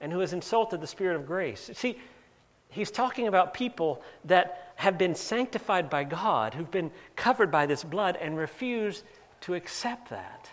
and 0.00 0.12
who 0.12 0.20
has 0.20 0.32
insulted 0.32 0.80
the 0.80 0.86
Spirit 0.86 1.16
of 1.16 1.26
grace? 1.26 1.70
See, 1.74 1.98
he's 2.68 2.90
talking 2.90 3.26
about 3.26 3.52
people 3.52 4.00
that 4.24 4.72
have 4.76 4.96
been 4.96 5.16
sanctified 5.16 5.90
by 5.90 6.04
God, 6.04 6.54
who've 6.54 6.70
been 6.70 6.92
covered 7.16 7.50
by 7.50 7.66
this 7.66 7.82
blood, 7.82 8.16
and 8.20 8.36
refuse 8.36 9.02
to 9.42 9.54
accept 9.54 10.10
that. 10.10 10.50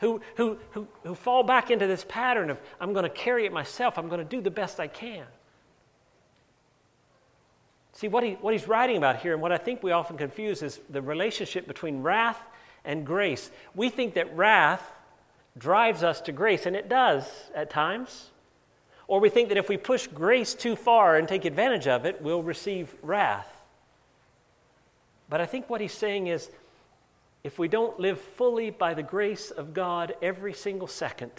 Who, 0.00 0.20
who, 0.36 0.58
who, 0.70 0.86
who 1.02 1.14
fall 1.14 1.42
back 1.42 1.70
into 1.70 1.86
this 1.86 2.04
pattern 2.08 2.50
of, 2.50 2.60
I'm 2.80 2.92
going 2.92 3.02
to 3.04 3.10
carry 3.10 3.46
it 3.46 3.52
myself, 3.52 3.98
I'm 3.98 4.08
going 4.08 4.20
to 4.20 4.24
do 4.24 4.40
the 4.40 4.50
best 4.50 4.78
I 4.78 4.86
can. 4.86 5.24
See, 7.92 8.06
what, 8.06 8.22
he, 8.22 8.34
what 8.34 8.52
he's 8.52 8.68
writing 8.68 8.96
about 8.96 9.16
here, 9.16 9.32
and 9.32 9.42
what 9.42 9.50
I 9.50 9.58
think 9.58 9.82
we 9.82 9.90
often 9.90 10.16
confuse, 10.16 10.62
is 10.62 10.78
the 10.88 11.02
relationship 11.02 11.66
between 11.66 12.02
wrath 12.02 12.40
and 12.84 13.04
grace. 13.04 13.50
We 13.74 13.90
think 13.90 14.14
that 14.14 14.36
wrath 14.36 14.88
drives 15.56 16.04
us 16.04 16.20
to 16.22 16.32
grace, 16.32 16.64
and 16.66 16.76
it 16.76 16.88
does 16.88 17.24
at 17.56 17.70
times. 17.70 18.30
Or 19.08 19.18
we 19.18 19.30
think 19.30 19.48
that 19.48 19.58
if 19.58 19.68
we 19.68 19.76
push 19.76 20.06
grace 20.06 20.54
too 20.54 20.76
far 20.76 21.16
and 21.16 21.26
take 21.26 21.44
advantage 21.44 21.88
of 21.88 22.04
it, 22.04 22.22
we'll 22.22 22.42
receive 22.42 22.94
wrath. 23.02 23.48
But 25.28 25.40
I 25.40 25.46
think 25.46 25.68
what 25.68 25.80
he's 25.80 25.92
saying 25.92 26.28
is 26.28 26.48
if 27.44 27.58
we 27.58 27.68
don't 27.68 27.98
live 27.98 28.20
fully 28.20 28.70
by 28.70 28.94
the 28.94 29.02
grace 29.02 29.50
of 29.50 29.72
God 29.72 30.14
every 30.20 30.52
single 30.52 30.88
second, 30.88 31.32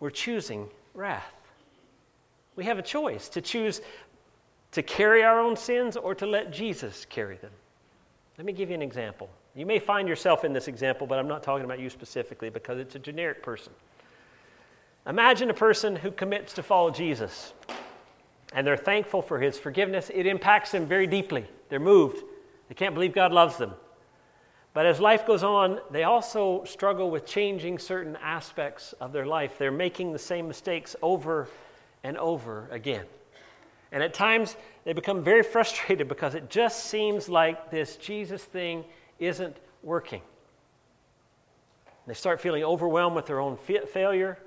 we're 0.00 0.10
choosing 0.10 0.68
wrath. 0.92 1.32
We 2.56 2.64
have 2.64 2.78
a 2.78 2.82
choice 2.82 3.28
to 3.30 3.40
choose 3.40 3.80
to 4.72 4.82
carry 4.82 5.22
our 5.22 5.38
own 5.38 5.56
sins 5.56 5.96
or 5.96 6.14
to 6.16 6.26
let 6.26 6.52
Jesus 6.52 7.06
carry 7.08 7.36
them. 7.36 7.52
Let 8.36 8.44
me 8.44 8.52
give 8.52 8.70
you 8.70 8.74
an 8.74 8.82
example. 8.82 9.30
You 9.54 9.66
may 9.66 9.78
find 9.78 10.08
yourself 10.08 10.44
in 10.44 10.52
this 10.52 10.66
example, 10.66 11.06
but 11.06 11.18
I'm 11.18 11.28
not 11.28 11.44
talking 11.44 11.64
about 11.64 11.78
you 11.78 11.88
specifically 11.88 12.50
because 12.50 12.78
it's 12.78 12.96
a 12.96 12.98
generic 12.98 13.42
person. 13.42 13.72
Imagine 15.06 15.50
a 15.50 15.54
person 15.54 15.94
who 15.94 16.10
commits 16.10 16.52
to 16.54 16.62
follow 16.62 16.90
Jesus 16.90 17.52
and 18.52 18.66
they're 18.66 18.76
thankful 18.76 19.22
for 19.22 19.38
his 19.38 19.58
forgiveness. 19.58 20.10
It 20.12 20.26
impacts 20.26 20.72
them 20.72 20.86
very 20.86 21.06
deeply. 21.06 21.46
They're 21.68 21.80
moved. 21.80 22.22
They 22.68 22.74
can't 22.74 22.94
believe 22.94 23.12
God 23.12 23.32
loves 23.32 23.56
them. 23.56 23.74
But 24.74 24.86
as 24.86 25.00
life 25.00 25.24
goes 25.24 25.44
on, 25.44 25.80
they 25.92 26.02
also 26.02 26.64
struggle 26.64 27.08
with 27.08 27.24
changing 27.24 27.78
certain 27.78 28.16
aspects 28.16 28.92
of 28.94 29.12
their 29.12 29.24
life. 29.24 29.56
They're 29.56 29.70
making 29.70 30.12
the 30.12 30.18
same 30.18 30.48
mistakes 30.48 30.96
over 31.00 31.48
and 32.02 32.18
over 32.18 32.68
again. 32.72 33.06
And 33.92 34.02
at 34.02 34.12
times, 34.12 34.56
they 34.84 34.92
become 34.92 35.22
very 35.22 35.42
frustrated 35.54 36.08
because 36.08 36.34
it 36.34 36.50
just 36.50 36.86
seems 36.86 37.28
like 37.28 37.70
this 37.70 37.96
Jesus 37.96 38.42
thing 38.42 38.84
isn't 39.20 39.56
working. 39.84 40.22
They 42.08 42.14
start 42.14 42.40
feeling 42.40 42.64
overwhelmed 42.64 43.14
with 43.14 43.26
their 43.26 43.40
own 43.40 43.56
fa- 43.56 43.86
failure. 43.86 44.38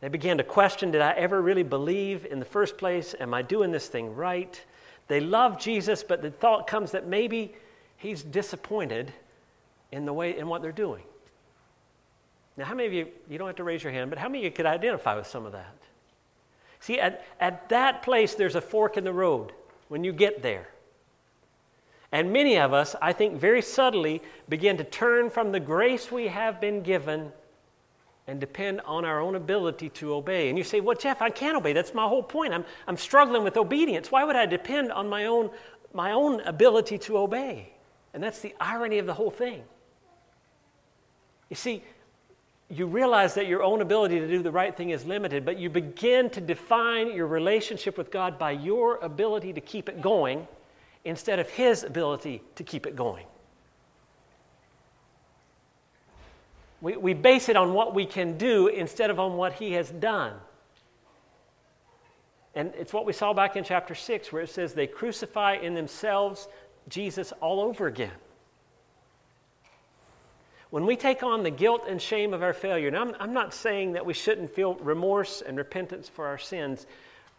They 0.00 0.08
begin 0.08 0.38
to 0.38 0.44
question 0.44 0.92
Did 0.92 1.02
I 1.02 1.10
ever 1.12 1.42
really 1.42 1.64
believe 1.64 2.24
in 2.24 2.38
the 2.38 2.44
first 2.44 2.78
place? 2.78 3.16
Am 3.18 3.34
I 3.34 3.42
doing 3.42 3.72
this 3.72 3.88
thing 3.88 4.14
right? 4.14 4.64
They 5.08 5.18
love 5.18 5.58
Jesus, 5.58 6.04
but 6.04 6.22
the 6.22 6.30
thought 6.30 6.68
comes 6.68 6.92
that 6.92 7.08
maybe 7.08 7.54
he's 7.96 8.22
disappointed 8.22 9.12
in 9.92 10.04
the 10.04 10.12
way 10.12 10.36
in 10.36 10.46
what 10.48 10.62
they're 10.62 10.72
doing. 10.72 11.02
Now, 12.56 12.64
how 12.64 12.74
many 12.74 12.86
of 12.86 12.92
you, 12.92 13.08
you 13.28 13.38
don't 13.38 13.46
have 13.46 13.56
to 13.56 13.64
raise 13.64 13.82
your 13.82 13.92
hand, 13.92 14.10
but 14.10 14.18
how 14.18 14.28
many 14.28 14.38
of 14.40 14.44
you 14.44 14.50
could 14.50 14.66
identify 14.66 15.16
with 15.16 15.26
some 15.26 15.46
of 15.46 15.52
that? 15.52 15.76
See, 16.80 16.98
at, 16.98 17.24
at 17.40 17.68
that 17.68 18.02
place, 18.02 18.34
there's 18.34 18.54
a 18.54 18.60
fork 18.60 18.96
in 18.96 19.04
the 19.04 19.12
road 19.12 19.52
when 19.88 20.04
you 20.04 20.12
get 20.12 20.42
there. 20.42 20.68
And 22.12 22.32
many 22.32 22.58
of 22.58 22.72
us, 22.72 22.96
I 23.00 23.12
think, 23.12 23.38
very 23.38 23.62
subtly 23.62 24.22
begin 24.48 24.76
to 24.78 24.84
turn 24.84 25.30
from 25.30 25.52
the 25.52 25.60
grace 25.60 26.10
we 26.10 26.26
have 26.28 26.60
been 26.60 26.82
given 26.82 27.32
and 28.26 28.40
depend 28.40 28.80
on 28.82 29.04
our 29.04 29.20
own 29.20 29.36
ability 29.36 29.88
to 29.90 30.14
obey. 30.14 30.48
And 30.48 30.58
you 30.58 30.64
say, 30.64 30.80
Well, 30.80 30.96
Jeff, 30.96 31.22
I 31.22 31.30
can't 31.30 31.56
obey. 31.56 31.72
That's 31.72 31.94
my 31.94 32.06
whole 32.06 32.22
point. 32.22 32.52
I'm, 32.52 32.64
I'm 32.86 32.96
struggling 32.96 33.44
with 33.44 33.56
obedience. 33.56 34.10
Why 34.10 34.24
would 34.24 34.36
I 34.36 34.46
depend 34.46 34.92
on 34.92 35.08
my 35.08 35.26
own, 35.26 35.50
my 35.92 36.12
own 36.12 36.40
ability 36.42 36.98
to 36.98 37.18
obey? 37.18 37.72
And 38.12 38.22
that's 38.22 38.40
the 38.40 38.54
irony 38.60 38.98
of 38.98 39.06
the 39.06 39.14
whole 39.14 39.30
thing. 39.30 39.62
You 41.50 41.56
see, 41.56 41.82
you 42.70 42.86
realize 42.86 43.34
that 43.34 43.46
your 43.46 43.62
own 43.62 43.80
ability 43.80 44.20
to 44.20 44.28
do 44.28 44.42
the 44.42 44.52
right 44.52 44.74
thing 44.74 44.90
is 44.90 45.04
limited, 45.04 45.44
but 45.44 45.58
you 45.58 45.68
begin 45.68 46.30
to 46.30 46.40
define 46.40 47.12
your 47.12 47.26
relationship 47.26 47.98
with 47.98 48.12
God 48.12 48.38
by 48.38 48.52
your 48.52 48.96
ability 48.98 49.52
to 49.52 49.60
keep 49.60 49.88
it 49.88 50.00
going 50.00 50.46
instead 51.04 51.40
of 51.40 51.50
His 51.50 51.82
ability 51.82 52.42
to 52.54 52.62
keep 52.62 52.86
it 52.86 52.94
going. 52.94 53.26
We, 56.80 56.96
we 56.96 57.12
base 57.12 57.48
it 57.48 57.56
on 57.56 57.74
what 57.74 57.92
we 57.92 58.06
can 58.06 58.38
do 58.38 58.68
instead 58.68 59.10
of 59.10 59.18
on 59.18 59.36
what 59.36 59.54
He 59.54 59.72
has 59.72 59.90
done. 59.90 60.34
And 62.54 62.72
it's 62.78 62.92
what 62.92 63.04
we 63.04 63.12
saw 63.12 63.32
back 63.32 63.56
in 63.56 63.64
chapter 63.64 63.94
6, 63.94 64.32
where 64.32 64.42
it 64.42 64.50
says 64.50 64.74
they 64.74 64.86
crucify 64.86 65.54
in 65.54 65.74
themselves 65.74 66.48
Jesus 66.88 67.32
all 67.40 67.60
over 67.60 67.88
again. 67.88 68.12
When 70.70 70.86
we 70.86 70.94
take 70.96 71.22
on 71.22 71.42
the 71.42 71.50
guilt 71.50 71.82
and 71.88 72.00
shame 72.00 72.32
of 72.32 72.42
our 72.42 72.52
failure, 72.52 72.90
now 72.90 73.02
I'm, 73.02 73.14
I'm, 73.18 73.32
not 73.32 73.52
saying 73.52 73.92
that 73.92 74.06
we 74.06 74.14
shouldn't 74.14 74.50
feel 74.50 74.74
remorse 74.74 75.42
and 75.42 75.58
repentance 75.58 76.08
for 76.08 76.26
our 76.26 76.38
sins, 76.38 76.86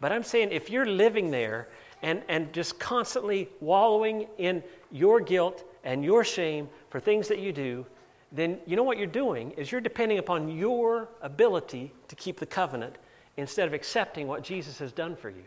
but 0.02 0.12
I'm 0.12 0.24
saying 0.24 0.52
if 0.52 0.70
you're 0.70 0.86
living 0.86 1.32
there 1.32 1.70
and, 2.02 2.24
and 2.28 2.52
just 2.52 2.78
constantly 2.78 3.48
wallowing 3.62 4.28
in 4.38 4.62
your 4.91 5.22
guilt 5.22 5.63
and 5.84 6.04
your 6.04 6.26
shame 6.26 6.67
for 6.89 7.00
things 7.00 7.30
that 7.30 7.39
you 7.39 7.54
do, 7.54 7.86
then 8.34 8.60
you 8.65 8.76
know 8.76 8.84
what 8.84 8.98
you're 8.98 9.08
doing 9.08 9.52
is 9.52 9.72
you're 9.72 9.82
depending 9.82 10.17
upon 10.17 10.50
your 10.50 11.08
ability 11.22 11.94
to 12.10 12.15
keep 12.15 12.39
the 12.39 12.46
covenant 12.46 12.98
instead 13.38 13.67
of 13.67 13.74
accepting 13.74 14.28
what 14.28 14.44
Jesus 14.44 14.80
has 14.80 14.91
done 14.91 15.15
for 15.15 15.30
you. 15.30 15.44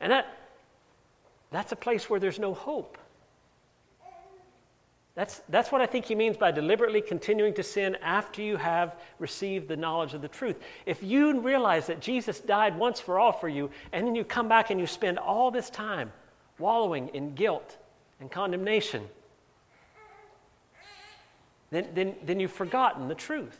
And 0.00 0.12
that, 0.12 0.26
that's 1.50 1.72
a 1.72 1.76
place 1.76 2.10
where 2.10 2.20
there's 2.20 2.38
no 2.38 2.52
hope. 2.52 2.98
That's, 5.14 5.42
that's 5.50 5.70
what 5.70 5.82
I 5.82 5.86
think 5.86 6.06
he 6.06 6.14
means 6.14 6.38
by 6.38 6.52
deliberately 6.52 7.02
continuing 7.02 7.52
to 7.54 7.62
sin 7.62 7.96
after 7.96 8.40
you 8.40 8.56
have 8.56 8.96
received 9.18 9.68
the 9.68 9.76
knowledge 9.76 10.14
of 10.14 10.22
the 10.22 10.28
truth. 10.28 10.56
If 10.86 11.02
you 11.02 11.38
realize 11.40 11.86
that 11.88 12.00
Jesus 12.00 12.40
died 12.40 12.78
once 12.78 12.98
for 12.98 13.18
all 13.18 13.32
for 13.32 13.48
you, 13.48 13.70
and 13.92 14.06
then 14.06 14.14
you 14.14 14.24
come 14.24 14.48
back 14.48 14.70
and 14.70 14.80
you 14.80 14.86
spend 14.86 15.18
all 15.18 15.50
this 15.50 15.68
time 15.68 16.12
wallowing 16.58 17.08
in 17.08 17.34
guilt 17.34 17.76
and 18.20 18.30
condemnation, 18.30 19.02
then, 21.70 21.88
then, 21.94 22.14
then 22.24 22.40
you've 22.40 22.52
forgotten 22.52 23.08
the 23.08 23.14
truth. 23.14 23.58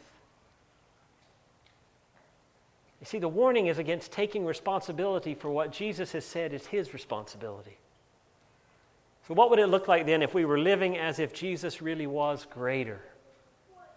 You 3.00 3.06
see, 3.06 3.18
the 3.18 3.28
warning 3.28 3.66
is 3.66 3.78
against 3.78 4.12
taking 4.12 4.46
responsibility 4.46 5.34
for 5.34 5.50
what 5.50 5.72
Jesus 5.72 6.12
has 6.12 6.24
said 6.24 6.54
is 6.54 6.66
his 6.66 6.94
responsibility. 6.94 7.76
So, 9.26 9.34
what 9.34 9.50
would 9.50 9.58
it 9.58 9.68
look 9.68 9.88
like 9.88 10.06
then 10.06 10.22
if 10.22 10.34
we 10.34 10.44
were 10.44 10.58
living 10.58 10.98
as 10.98 11.18
if 11.18 11.32
Jesus 11.32 11.80
really 11.80 12.06
was 12.06 12.46
greater? 12.50 13.00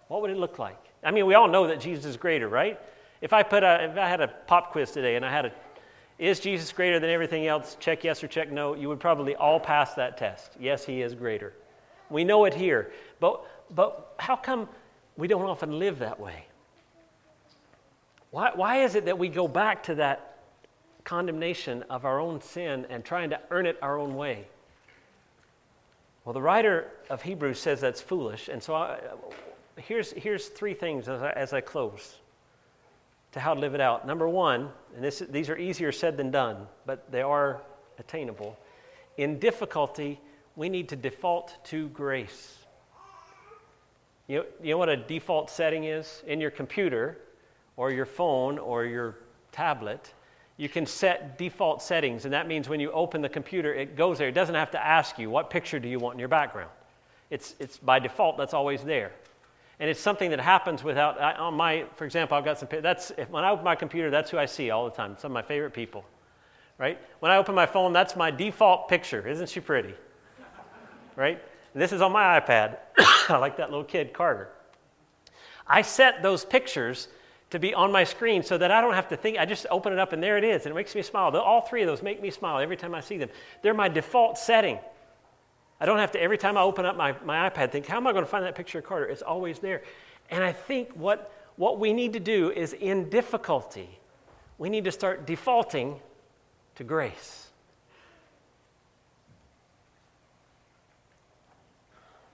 What 0.07 0.21
would 0.21 0.29
it 0.29 0.37
look 0.37 0.59
like? 0.59 0.77
I 1.03 1.11
mean, 1.11 1.25
we 1.25 1.33
all 1.33 1.47
know 1.47 1.67
that 1.67 1.79
Jesus 1.79 2.05
is 2.05 2.17
greater, 2.17 2.47
right? 2.47 2.79
If 3.21 3.33
I 3.33 3.43
put 3.43 3.63
a, 3.63 3.85
if 3.91 3.97
I 3.97 4.07
had 4.07 4.21
a 4.21 4.27
pop 4.27 4.71
quiz 4.71 4.91
today 4.91 5.15
and 5.15 5.25
I 5.25 5.31
had 5.31 5.45
a, 5.45 5.51
is 6.19 6.39
Jesus 6.39 6.71
greater 6.71 6.99
than 6.99 7.09
everything 7.09 7.47
else? 7.47 7.75
Check 7.79 8.03
yes 8.03 8.23
or 8.23 8.27
check 8.27 8.51
no. 8.51 8.75
You 8.75 8.87
would 8.87 8.99
probably 8.99 9.35
all 9.35 9.59
pass 9.59 9.95
that 9.95 10.17
test. 10.17 10.53
Yes, 10.59 10.85
he 10.85 11.01
is 11.01 11.13
greater. 11.13 11.53
We 12.09 12.23
know 12.23 12.45
it 12.45 12.53
here. 12.53 12.91
But, 13.19 13.43
but 13.73 14.13
how 14.19 14.35
come 14.35 14.69
we 15.17 15.27
don't 15.27 15.43
often 15.43 15.79
live 15.79 15.99
that 15.99 16.19
way? 16.19 16.45
Why, 18.31 18.51
why 18.53 18.83
is 18.83 18.95
it 18.95 19.05
that 19.05 19.17
we 19.17 19.29
go 19.29 19.47
back 19.47 19.83
to 19.83 19.95
that 19.95 20.37
condemnation 21.03 21.83
of 21.89 22.05
our 22.05 22.19
own 22.19 22.41
sin 22.41 22.85
and 22.89 23.03
trying 23.03 23.29
to 23.31 23.39
earn 23.49 23.65
it 23.65 23.77
our 23.81 23.97
own 23.97 24.15
way? 24.15 24.47
Well, 26.25 26.33
the 26.33 26.41
writer 26.41 26.87
of 27.11 27.21
Hebrews 27.21 27.59
says 27.59 27.79
that's 27.79 28.01
foolish. 28.01 28.49
And 28.49 28.61
so 28.61 28.73
I, 28.73 28.99
here's, 29.77 30.11
here's 30.11 30.47
three 30.47 30.73
things 30.73 31.07
as 31.07 31.21
I, 31.21 31.29
as 31.31 31.53
I 31.53 31.61
close 31.61 32.17
to 33.33 33.39
how 33.39 33.53
to 33.53 33.59
live 33.59 33.75
it 33.75 33.81
out. 33.81 34.07
Number 34.07 34.27
one, 34.27 34.69
and 34.95 35.03
this, 35.03 35.19
these 35.29 35.49
are 35.49 35.57
easier 35.57 35.91
said 35.91 36.17
than 36.17 36.31
done, 36.31 36.67
but 36.87 37.11
they 37.11 37.21
are 37.21 37.61
attainable. 37.99 38.57
In 39.17 39.37
difficulty, 39.37 40.19
we 40.55 40.67
need 40.67 40.89
to 40.89 40.95
default 40.95 41.63
to 41.65 41.89
grace. 41.89 42.57
You 44.27 44.37
know, 44.39 44.45
you 44.63 44.71
know 44.71 44.77
what 44.79 44.89
a 44.89 44.97
default 44.97 45.51
setting 45.51 45.83
is? 45.83 46.23
In 46.25 46.41
your 46.41 46.49
computer 46.49 47.19
or 47.77 47.91
your 47.91 48.07
phone 48.07 48.57
or 48.57 48.83
your 48.85 49.17
tablet, 49.51 50.11
you 50.57 50.69
can 50.69 50.85
set 50.85 51.37
default 51.37 51.81
settings, 51.81 52.25
and 52.25 52.33
that 52.33 52.47
means 52.47 52.69
when 52.69 52.79
you 52.79 52.91
open 52.91 53.21
the 53.21 53.29
computer, 53.29 53.73
it 53.73 53.97
goes 53.97 54.17
there. 54.17 54.29
It 54.29 54.33
doesn't 54.33 54.55
have 54.55 54.71
to 54.71 54.83
ask 54.83 55.19
you, 55.19 55.29
what 55.29 55.49
picture 55.49 55.79
do 55.79 55.89
you 55.89 55.99
want 55.99 56.15
in 56.15 56.19
your 56.19 56.29
background? 56.29 56.69
It's, 57.29 57.55
it's 57.59 57.77
by 57.77 57.99
default, 57.99 58.37
that's 58.37 58.53
always 58.53 58.83
there. 58.83 59.11
And 59.79 59.89
it's 59.89 59.99
something 59.99 60.29
that 60.29 60.39
happens 60.39 60.83
without, 60.83 61.19
I, 61.19 61.33
on 61.33 61.55
my, 61.55 61.85
for 61.97 62.05
example, 62.05 62.37
I've 62.37 62.45
got 62.45 62.57
some, 62.57 62.69
that's, 62.81 63.11
if, 63.17 63.29
when 63.29 63.43
I 63.43 63.49
open 63.49 63.65
my 63.65 63.75
computer, 63.75 64.09
that's 64.09 64.31
who 64.31 64.37
I 64.37 64.45
see 64.45 64.69
all 64.69 64.85
the 64.85 64.95
time, 64.95 65.17
some 65.19 65.31
of 65.31 65.33
my 65.33 65.41
favorite 65.41 65.73
people, 65.73 66.05
right? 66.77 66.97
When 67.19 67.31
I 67.31 67.37
open 67.37 67.53
my 67.53 67.65
phone, 67.65 67.91
that's 67.91 68.15
my 68.15 68.31
default 68.31 68.87
picture. 68.87 69.27
Isn't 69.27 69.49
she 69.49 69.59
pretty? 69.59 69.93
Right? 71.17 71.41
And 71.73 71.81
this 71.81 71.91
is 71.91 72.01
on 72.01 72.13
my 72.13 72.39
iPad. 72.39 72.77
I 72.97 73.37
like 73.37 73.57
that 73.57 73.69
little 73.69 73.83
kid, 73.83 74.13
Carter. 74.13 74.49
I 75.67 75.81
set 75.81 76.23
those 76.23 76.45
pictures 76.45 77.09
to 77.51 77.59
be 77.59 77.73
on 77.73 77.91
my 77.91 78.03
screen 78.03 78.43
so 78.43 78.57
that 78.57 78.71
I 78.71 78.81
don't 78.81 78.93
have 78.93 79.09
to 79.09 79.17
think. 79.17 79.37
I 79.37 79.45
just 79.45 79.65
open 79.69 79.93
it 79.93 79.99
up 79.99 80.13
and 80.13 80.21
there 80.21 80.37
it 80.37 80.43
is, 80.43 80.65
and 80.65 80.71
it 80.71 80.75
makes 80.75 80.95
me 80.95 81.01
smile. 81.01 81.35
All 81.37 81.61
three 81.61 81.81
of 81.83 81.87
those 81.87 82.01
make 82.01 82.21
me 82.21 82.31
smile 82.31 82.59
every 82.59 82.77
time 82.77 82.95
I 82.95 83.01
see 83.01 83.17
them. 83.17 83.29
They're 83.61 83.73
my 83.73 83.89
default 83.89 84.37
setting. 84.37 84.79
I 85.79 85.85
don't 85.85 85.99
have 85.99 86.11
to, 86.13 86.21
every 86.21 86.37
time 86.37 86.57
I 86.57 86.61
open 86.61 86.85
up 86.85 86.95
my, 86.95 87.15
my 87.23 87.49
iPad, 87.49 87.71
think, 87.71 87.85
how 87.85 87.97
am 87.97 88.07
I 88.07 88.13
going 88.13 88.23
to 88.23 88.29
find 88.29 88.45
that 88.45 88.55
picture 88.55 88.79
of 88.79 88.85
Carter? 88.85 89.05
It's 89.05 89.21
always 89.21 89.59
there. 89.59 89.83
And 90.29 90.43
I 90.43 90.53
think 90.53 90.91
what, 90.93 91.31
what 91.57 91.79
we 91.79 91.93
need 91.93 92.13
to 92.13 92.19
do 92.19 92.51
is 92.51 92.73
in 92.73 93.09
difficulty, 93.09 93.89
we 94.57 94.69
need 94.69 94.85
to 94.85 94.91
start 94.91 95.27
defaulting 95.27 95.99
to 96.75 96.83
grace. 96.83 97.47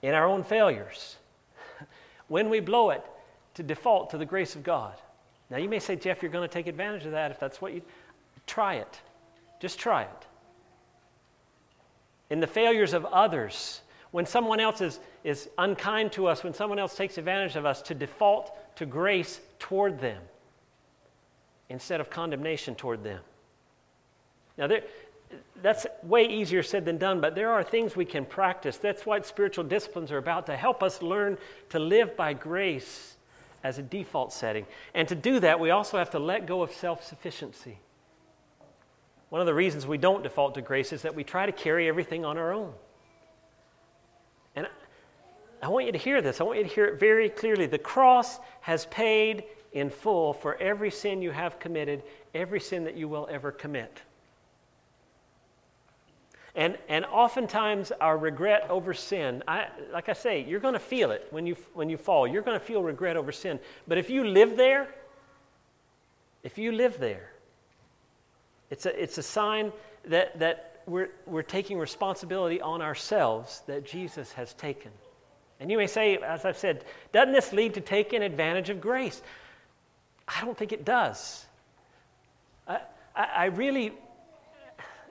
In 0.02 0.14
our 0.14 0.26
own 0.26 0.44
failures, 0.44 1.18
when 2.28 2.50
we 2.50 2.60
blow 2.60 2.92
it, 2.92 3.04
to 3.56 3.64
default 3.64 4.10
to 4.12 4.18
the 4.18 4.26
grace 4.26 4.56
of 4.56 4.64
God. 4.64 4.94
Now, 5.50 5.58
you 5.58 5.68
may 5.68 5.80
say, 5.80 5.96
Jeff, 5.96 6.22
you're 6.22 6.32
going 6.32 6.48
to 6.48 6.54
take 6.54 6.68
advantage 6.68 7.06
of 7.06 7.12
that 7.12 7.32
if 7.32 7.40
that's 7.40 7.62
what 7.62 7.74
you. 7.74 7.82
Try 8.48 8.76
it. 8.76 9.00
Just 9.60 9.80
try 9.80 10.04
it. 10.04 10.28
In 12.30 12.40
the 12.40 12.48
failures 12.48 12.94
of 12.94 13.06
others, 13.06 13.82
when 14.12 14.26
someone 14.26 14.60
else 14.60 14.82
is, 14.82 15.00
is 15.24 15.50
unkind 15.58 16.12
to 16.14 16.28
us, 16.28 16.44
when 16.44 16.54
someone 16.54 16.80
else 16.80 16.96
takes 16.96 17.18
advantage 17.18 17.56
of 17.56 17.66
us, 17.66 17.82
to 17.84 17.94
default 17.94 18.76
to 18.78 18.86
grace 18.86 19.42
toward 19.60 20.00
them 20.00 20.22
instead 21.70 22.02
of 22.02 22.10
condemnation 22.10 22.76
toward 22.76 23.04
them. 23.04 23.20
Now, 24.58 24.68
there, 24.68 24.84
that's 25.62 25.88
way 26.04 26.28
easier 26.28 26.64
said 26.64 26.86
than 26.86 26.98
done, 26.98 27.22
but 27.22 27.36
there 27.36 27.52
are 27.52 27.64
things 27.64 27.96
we 27.96 28.06
can 28.06 28.26
practice. 28.26 28.78
That's 28.78 29.06
what 29.06 29.26
spiritual 29.26 29.64
disciplines 29.64 30.12
are 30.12 30.18
about 30.18 30.46
to 30.48 30.56
help 30.56 30.84
us 30.84 31.02
learn 31.02 31.38
to 31.70 31.80
live 31.80 32.18
by 32.18 32.34
grace 32.34 33.16
as 33.64 33.78
a 33.78 33.82
default 33.82 34.34
setting. 34.34 34.66
And 34.94 35.08
to 35.08 35.16
do 35.16 35.40
that, 35.40 35.60
we 35.60 35.72
also 35.72 35.98
have 35.98 36.10
to 36.12 36.20
let 36.20 36.46
go 36.46 36.62
of 36.62 36.72
self 36.72 37.04
sufficiency. 37.04 37.80
One 39.30 39.40
of 39.40 39.48
the 39.48 39.54
reasons 39.54 39.88
we 39.88 39.98
don't 39.98 40.24
default 40.24 40.56
to 40.56 40.62
grace 40.62 40.92
is 40.92 41.04
that 41.04 41.16
we 41.16 41.24
try 41.24 41.46
to 41.46 41.52
carry 41.52 41.88
everything 41.88 42.26
on 42.26 42.38
our 42.38 42.52
own. 42.54 42.74
And 44.56 44.68
I 45.62 45.70
want 45.70 45.86
you 45.86 45.92
to 45.94 45.98
hear 45.98 46.22
this. 46.22 46.42
I 46.42 46.44
want 46.44 46.58
you 46.58 46.66
to 46.66 46.70
hear 46.70 46.86
it 46.86 47.00
very 47.00 47.30
clearly. 47.30 47.66
The 47.66 47.80
cross 47.80 48.40
has 48.62 48.88
paid 48.88 49.46
in 49.72 49.90
full 49.90 50.34
for 50.34 50.56
every 50.58 50.92
sin 50.92 51.22
you 51.22 51.32
have 51.32 51.60
committed, 51.60 52.04
every 52.34 52.60
sin 52.60 52.84
that 52.84 52.98
you 52.98 53.08
will 53.08 53.28
ever 53.32 53.52
commit. 53.52 54.02
And, 56.54 56.78
and 56.90 57.06
oftentimes, 57.06 57.92
our 58.02 58.18
regret 58.18 58.68
over 58.70 58.94
sin, 58.94 59.42
I, 59.48 59.68
like 59.94 60.10
I 60.10 60.14
say, 60.14 60.44
you're 60.44 60.60
going 60.60 60.74
to 60.74 60.80
feel 60.80 61.12
it 61.12 61.28
when 61.32 61.46
you, 61.46 61.56
when 61.74 61.90
you 61.90 61.96
fall. 61.96 62.28
You're 62.28 62.42
going 62.42 62.60
to 62.60 62.66
feel 62.66 62.84
regret 62.84 63.16
over 63.16 63.32
sin. 63.32 63.60
But 63.88 63.98
if 63.98 64.10
you 64.10 64.26
live 64.26 64.58
there, 64.58 64.94
if 66.44 66.58
you 66.58 66.74
live 66.74 67.00
there, 67.00 67.32
it's 68.70 68.86
a, 68.86 69.02
it's 69.02 69.18
a 69.18 69.24
sign 69.24 69.72
that, 70.06 70.40
that 70.40 70.82
we're, 70.88 71.10
we're 71.26 71.42
taking 71.42 71.78
responsibility 71.78 72.60
on 72.60 72.82
ourselves 72.82 73.64
that 73.68 73.86
Jesus 73.86 74.34
has 74.34 74.54
taken. 74.54 74.92
And 75.60 75.70
you 75.70 75.78
may 75.78 75.88
say, 75.88 76.18
as 76.18 76.44
I've 76.44 76.58
said, 76.58 76.84
doesn't 77.12 77.34
this 77.34 77.54
lead 77.54 77.76
to 77.76 77.82
taking 77.82 78.24
advantage 78.24 78.70
of 78.70 78.82
grace? 78.82 79.22
I 80.28 80.44
don't 80.44 80.58
think 80.58 80.72
it 80.72 80.84
does. 80.84 81.46
I, 82.68 82.80
I, 83.16 83.24
I 83.24 83.46
really, 83.46 83.94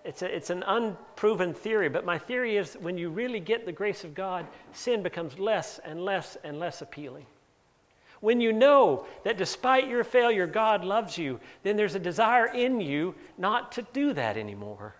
it's, 0.04 0.22
a, 0.22 0.34
it's 0.34 0.50
an 0.50 0.62
unproven 0.66 1.54
theory, 1.54 1.88
but 1.88 2.04
my 2.04 2.18
theory 2.18 2.56
is 2.56 2.74
when 2.80 2.96
you 2.96 3.10
really 3.10 3.40
get 3.40 3.66
the 3.66 3.72
grace 3.72 4.04
of 4.04 4.14
God, 4.14 4.46
sin 4.72 5.02
becomes 5.02 5.38
less 5.38 5.78
and 5.84 6.04
less 6.04 6.36
and 6.42 6.58
less 6.58 6.82
appealing. 6.82 7.26
When 8.20 8.40
you 8.40 8.52
know 8.52 9.06
that 9.24 9.38
despite 9.38 9.88
your 9.88 10.04
failure, 10.04 10.46
God 10.46 10.84
loves 10.84 11.16
you, 11.16 11.40
then 11.62 11.76
there's 11.76 11.94
a 11.94 12.00
desire 12.00 12.46
in 12.46 12.80
you 12.80 13.14
not 13.38 13.72
to 13.72 13.82
do 13.92 14.12
that 14.12 14.36
anymore. 14.36 14.94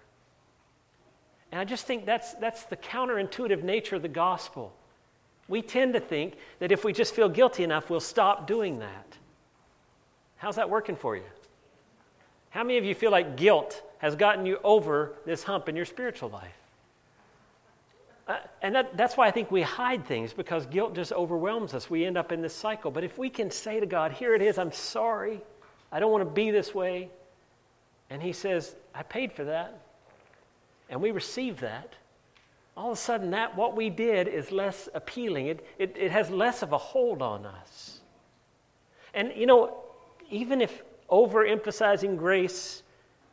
And 1.53 1.61
I 1.61 1.65
just 1.65 1.87
think 1.87 2.07
that's, 2.07 2.35
that's 2.35 2.65
the 2.65 2.77
counterintuitive 2.77 3.63
nature 3.63 3.97
of 3.97 4.03
the 4.03 4.09
gospel. 4.09 4.73
We 5.49 5.63
tend 5.63 5.95
to 5.95 6.01
think 6.01 6.35
that 6.61 6.73
if 6.73 6.85
we 6.85 6.93
just 6.93 7.15
feel 7.15 7.29
guilty 7.29 7.65
enough, 7.65 7.91
we'll 7.91 8.01
stop 8.01 8.47
doing 8.47 8.79
that. 8.79 9.19
How's 10.37 10.57
that 10.57 10.71
working 10.71 10.97
for 10.97 11.17
you? 11.17 11.25
How 12.51 12.63
many 12.63 12.79
of 12.79 12.85
you 12.85 12.95
feel 12.95 13.11
like 13.11 13.37
guilt 13.37 13.83
has 13.99 14.17
gotten 14.17 14.47
you 14.47 14.59
over 14.63 15.15
this 15.25 15.43
hump 15.43 15.69
in 15.69 15.77
your 15.77 15.85
spiritual 15.85 16.31
life? 16.31 16.57
Uh, 18.29 18.39
and 18.63 18.75
that, 18.75 18.97
that's 18.97 19.17
why 19.17 19.27
I 19.27 19.31
think 19.31 19.51
we 19.51 19.63
hide 19.63 20.07
things 20.07 20.33
because 20.33 20.67
guilt 20.67 20.95
just 20.95 21.13
overwhelms 21.13 21.75
us. 21.75 21.91
We 21.91 22.05
end 22.05 22.17
up 22.17 22.33
in 22.33 22.43
this 22.43 22.55
cycle. 22.55 22.91
But 22.91 23.03
if 23.03 23.19
we 23.19 23.29
can 23.29 23.51
say 23.51 23.81
to 23.81 23.87
God, 23.87 24.13
Here 24.13 24.35
it 24.35 24.43
is, 24.43 24.59
I'm 24.59 24.73
sorry, 24.73 25.41
I 25.91 25.99
don't 25.99 26.13
want 26.13 26.25
to 26.25 26.31
be 26.31 26.51
this 26.51 26.75
way. 26.75 27.09
And 28.09 28.23
He 28.23 28.33
says, 28.33 28.75
I 28.95 29.03
paid 29.03 29.33
for 29.33 29.45
that. 29.45 29.81
And 30.89 31.01
we 31.01 31.11
receive 31.11 31.61
that 31.61 31.95
all 32.81 32.93
of 32.93 32.99
a 32.99 33.01
sudden 33.01 33.33
that 33.33 33.57
what 33.57 33.77
we 33.77 33.91
did 33.91 34.27
is 34.27 34.51
less 34.51 34.89
appealing. 34.95 35.47
It, 35.49 35.67
it, 35.79 35.97
it 35.99 36.11
has 36.13 36.31
less 36.31 36.63
of 36.63 36.73
a 36.73 36.79
hold 36.79 37.21
on 37.21 37.45
us. 37.45 38.01
And 39.13 39.33
you 39.37 39.47
know, 39.47 39.77
even 40.31 40.63
if 40.63 40.83
overemphasizing 41.11 42.16
grace 42.16 42.83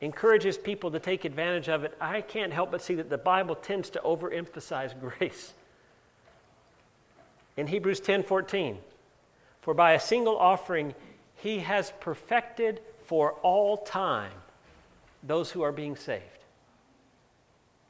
encourages 0.02 0.58
people 0.58 0.92
to 0.92 1.00
take 1.00 1.26
advantage 1.26 1.70
of 1.70 1.84
it, 1.84 1.96
I 2.00 2.22
can't 2.22 2.54
help 2.54 2.72
but 2.72 2.82
see 2.82 2.96
that 2.96 3.10
the 3.10 3.18
Bible 3.18 3.56
tends 3.56 3.90
to 3.92 4.00
overemphasize 4.00 5.00
grace. 5.18 5.54
In 7.56 7.68
Hebrews 7.68 8.02
10:14, 8.02 8.78
for 9.62 9.74
by 9.74 9.94
a 9.94 10.00
single 10.00 10.38
offering 10.38 10.94
he 11.36 11.60
has 11.60 11.92
perfected 12.00 12.82
for 13.04 13.34
all 13.42 13.78
time 13.78 14.32
those 15.24 15.52
who 15.52 15.62
are 15.62 15.72
being 15.72 15.96
saved. 15.96 16.24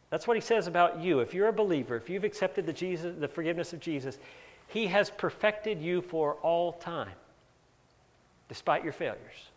That's 0.10 0.28
what 0.28 0.38
he 0.38 0.42
says 0.42 0.68
about 0.68 1.00
you. 1.02 1.20
If 1.20 1.34
you're 1.34 1.50
a 1.50 1.54
believer, 1.54 1.96
if 1.98 2.10
you've 2.10 2.24
accepted 2.24 2.66
the, 2.66 2.74
Jesus, 2.74 3.16
the 3.20 3.28
forgiveness 3.28 3.74
of 3.74 3.80
Jesus, 3.80 4.18
he 4.68 4.88
has 4.88 5.10
perfected 5.10 5.82
you 5.82 6.02
for 6.02 6.36
all 6.36 6.74
time, 6.74 7.16
despite 8.48 8.84
your 8.84 8.94
failures. 8.94 9.52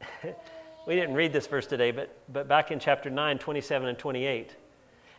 we 0.86 0.94
didn't 0.94 1.14
read 1.14 1.32
this 1.32 1.46
verse 1.46 1.66
today, 1.66 1.90
but, 1.90 2.16
but 2.32 2.48
back 2.48 2.70
in 2.70 2.78
chapter 2.78 3.10
9, 3.10 3.38
27 3.38 3.88
and 3.88 3.98
28. 3.98 4.56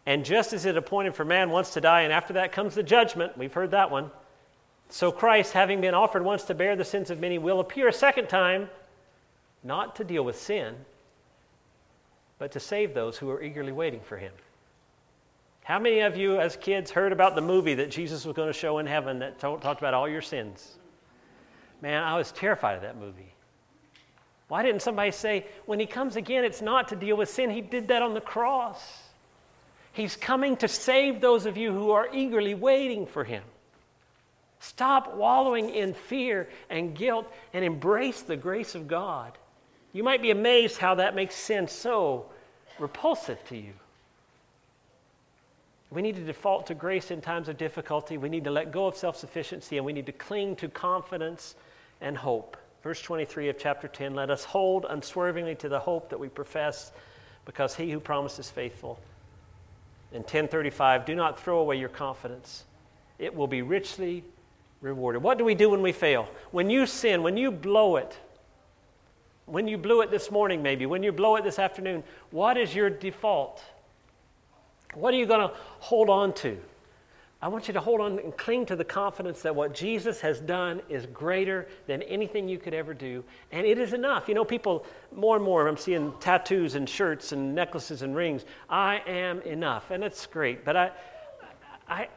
And 0.05 0.25
just 0.25 0.53
as 0.53 0.65
it 0.65 0.77
appointed 0.77 1.13
for 1.13 1.23
man 1.25 1.49
once 1.49 1.71
to 1.73 1.81
die, 1.81 2.01
and 2.01 2.13
after 2.13 2.33
that 2.33 2.51
comes 2.51 2.75
the 2.75 2.83
judgment, 2.83 3.37
we've 3.37 3.53
heard 3.53 3.71
that 3.71 3.91
one. 3.91 4.11
So 4.89 5.11
Christ, 5.11 5.53
having 5.53 5.79
been 5.81 5.93
offered 5.93 6.23
once 6.23 6.43
to 6.45 6.55
bear 6.55 6.75
the 6.75 6.83
sins 6.83 7.09
of 7.09 7.19
many, 7.19 7.37
will 7.37 7.59
appear 7.59 7.87
a 7.87 7.93
second 7.93 8.27
time, 8.27 8.69
not 9.63 9.95
to 9.97 10.03
deal 10.03 10.23
with 10.23 10.39
sin 10.39 10.75
but 12.41 12.51
to 12.53 12.59
save 12.59 12.95
those 12.95 13.19
who 13.19 13.29
are 13.29 13.43
eagerly 13.43 13.71
waiting 13.71 13.99
for 13.99 14.17
him. 14.17 14.33
How 15.63 15.77
many 15.77 15.99
of 15.99 16.17
you, 16.17 16.39
as 16.39 16.55
kids, 16.55 16.89
heard 16.89 17.11
about 17.11 17.35
the 17.35 17.41
movie 17.41 17.75
that 17.75 17.91
Jesus 17.91 18.25
was 18.25 18.35
going 18.35 18.47
to 18.47 18.53
show 18.53 18.79
in 18.79 18.87
heaven 18.87 19.19
that 19.19 19.37
talked 19.37 19.63
about 19.63 19.93
all 19.93 20.09
your 20.09 20.23
sins? 20.23 20.79
Man, 21.83 22.01
I 22.01 22.17
was 22.17 22.31
terrified 22.31 22.77
of 22.77 22.81
that 22.81 22.97
movie. 22.97 23.31
Why 24.51 24.63
didn't 24.63 24.81
somebody 24.81 25.11
say, 25.11 25.45
when 25.65 25.79
he 25.79 25.85
comes 25.85 26.17
again, 26.17 26.43
it's 26.43 26.61
not 26.61 26.89
to 26.89 26.97
deal 26.97 27.15
with 27.15 27.29
sin? 27.29 27.51
He 27.51 27.61
did 27.61 27.87
that 27.87 28.01
on 28.01 28.13
the 28.13 28.19
cross. 28.19 29.01
He's 29.93 30.17
coming 30.17 30.57
to 30.57 30.67
save 30.67 31.21
those 31.21 31.45
of 31.45 31.55
you 31.55 31.71
who 31.71 31.91
are 31.91 32.09
eagerly 32.13 32.53
waiting 32.53 33.05
for 33.05 33.23
him. 33.23 33.43
Stop 34.59 35.15
wallowing 35.15 35.69
in 35.69 35.93
fear 35.93 36.49
and 36.69 36.93
guilt 36.93 37.31
and 37.53 37.63
embrace 37.63 38.23
the 38.23 38.35
grace 38.35 38.75
of 38.75 38.89
God. 38.89 39.31
You 39.93 40.03
might 40.03 40.21
be 40.21 40.31
amazed 40.31 40.79
how 40.79 40.95
that 40.95 41.15
makes 41.15 41.35
sin 41.35 41.69
so 41.69 42.25
repulsive 42.77 43.41
to 43.47 43.55
you. 43.55 43.71
We 45.91 46.01
need 46.01 46.15
to 46.17 46.25
default 46.25 46.67
to 46.67 46.73
grace 46.73 47.09
in 47.09 47.21
times 47.21 47.47
of 47.47 47.57
difficulty. 47.57 48.17
We 48.17 48.27
need 48.27 48.43
to 48.43 48.51
let 48.51 48.73
go 48.73 48.87
of 48.87 48.97
self 48.97 49.15
sufficiency 49.15 49.77
and 49.77 49.85
we 49.85 49.93
need 49.93 50.07
to 50.07 50.11
cling 50.11 50.57
to 50.57 50.67
confidence 50.67 51.55
and 52.01 52.17
hope. 52.17 52.57
Verse 52.83 53.01
23 53.01 53.49
of 53.49 53.57
chapter 53.59 53.87
10 53.87 54.15
let 54.15 54.29
us 54.29 54.43
hold 54.43 54.85
unswervingly 54.89 55.55
to 55.55 55.69
the 55.69 55.79
hope 55.79 56.09
that 56.09 56.19
we 56.19 56.29
profess 56.29 56.91
because 57.45 57.75
he 57.75 57.91
who 57.91 57.99
promised 57.99 58.39
is 58.39 58.49
faithful. 58.49 58.99
In 60.11 60.19
1035, 60.19 61.05
do 61.05 61.15
not 61.15 61.39
throw 61.39 61.59
away 61.59 61.77
your 61.77 61.89
confidence, 61.89 62.65
it 63.19 63.33
will 63.33 63.47
be 63.47 63.61
richly 63.61 64.23
rewarded. 64.81 65.21
What 65.21 65.37
do 65.37 65.45
we 65.45 65.55
do 65.55 65.69
when 65.69 65.81
we 65.81 65.91
fail? 65.91 66.27
When 66.51 66.69
you 66.69 66.85
sin, 66.85 67.23
when 67.23 67.37
you 67.37 67.51
blow 67.51 67.95
it, 67.95 68.17
when 69.45 69.67
you 69.67 69.77
blew 69.77 70.01
it 70.01 70.11
this 70.11 70.31
morning, 70.31 70.61
maybe, 70.61 70.85
when 70.85 71.03
you 71.03 71.11
blow 71.11 71.35
it 71.35 71.43
this 71.43 71.59
afternoon, 71.59 72.03
what 72.31 72.57
is 72.57 72.73
your 72.73 72.89
default? 72.89 73.63
What 74.93 75.13
are 75.13 75.17
you 75.17 75.25
going 75.25 75.47
to 75.47 75.55
hold 75.79 76.09
on 76.09 76.33
to? 76.35 76.57
I 77.43 77.47
want 77.47 77.67
you 77.67 77.73
to 77.73 77.79
hold 77.79 78.01
on 78.01 78.19
and 78.19 78.37
cling 78.37 78.67
to 78.67 78.75
the 78.75 78.85
confidence 78.85 79.41
that 79.41 79.55
what 79.55 79.73
Jesus 79.73 80.21
has 80.21 80.39
done 80.39 80.79
is 80.89 81.07
greater 81.07 81.67
than 81.87 82.03
anything 82.03 82.47
you 82.47 82.59
could 82.59 82.75
ever 82.75 82.93
do, 82.93 83.23
and 83.51 83.65
it 83.65 83.79
is 83.79 83.93
enough. 83.93 84.27
You 84.27 84.35
know, 84.35 84.45
people, 84.45 84.85
more 85.15 85.37
and 85.37 85.43
more, 85.43 85.67
I'm 85.67 85.77
seeing 85.77 86.13
tattoos 86.19 86.75
and 86.75 86.87
shirts 86.87 87.31
and 87.31 87.55
necklaces 87.55 88.03
and 88.03 88.15
rings. 88.15 88.45
I 88.69 89.01
am 89.07 89.41
enough, 89.41 89.89
and 89.89 90.03
it's 90.03 90.27
great, 90.27 90.63
but 90.63 90.77
I, 90.77 90.91
I, 91.89 92.09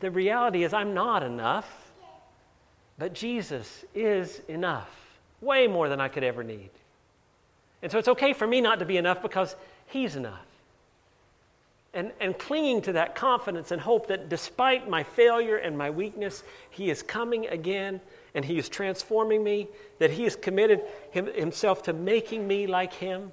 the 0.00 0.10
reality 0.10 0.64
is, 0.64 0.72
I'm 0.72 0.94
not 0.94 1.22
enough, 1.22 1.92
but 2.98 3.12
Jesus 3.12 3.84
is 3.94 4.40
enough, 4.48 4.90
way 5.40 5.68
more 5.68 5.88
than 5.88 6.00
I 6.00 6.08
could 6.08 6.24
ever 6.24 6.42
need. 6.42 6.70
And 7.82 7.92
so 7.92 7.98
it's 7.98 8.08
okay 8.08 8.32
for 8.32 8.48
me 8.48 8.60
not 8.60 8.80
to 8.80 8.84
be 8.84 8.96
enough 8.96 9.22
because 9.22 9.54
He's 9.86 10.16
enough. 10.16 10.46
And, 11.94 12.12
and 12.20 12.38
clinging 12.38 12.80
to 12.82 12.92
that 12.92 13.14
confidence 13.14 13.70
and 13.70 13.80
hope 13.80 14.06
that 14.06 14.30
despite 14.30 14.88
my 14.88 15.02
failure 15.02 15.56
and 15.56 15.76
my 15.76 15.90
weakness, 15.90 16.42
He 16.70 16.90
is 16.90 17.02
coming 17.02 17.46
again 17.48 18.00
and 18.34 18.44
He 18.44 18.58
is 18.58 18.68
transforming 18.68 19.44
me, 19.44 19.68
that 19.98 20.10
He 20.10 20.24
has 20.24 20.34
committed 20.34 20.80
him, 21.10 21.26
Himself 21.26 21.82
to 21.84 21.92
making 21.92 22.46
me 22.46 22.66
like 22.66 22.94
Him. 22.94 23.32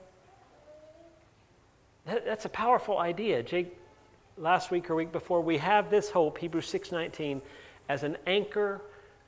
That, 2.06 2.26
that's 2.26 2.43
a 2.43 2.50
powerful 2.50 2.98
idea. 2.98 3.43
Jake, 3.43 3.78
last 4.38 4.72
week 4.72 4.89
or 4.89 4.95
week 4.95 5.13
before, 5.13 5.39
we 5.41 5.58
have 5.58 5.89
this 5.89 6.10
hope, 6.10 6.38
Hebrews 6.38 6.69
6.19, 6.72 7.41
as 7.88 8.04
an 8.04 8.17
anchor 8.28 8.82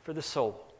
for 0.04 0.12
the 0.12 0.22
soul 0.22 0.71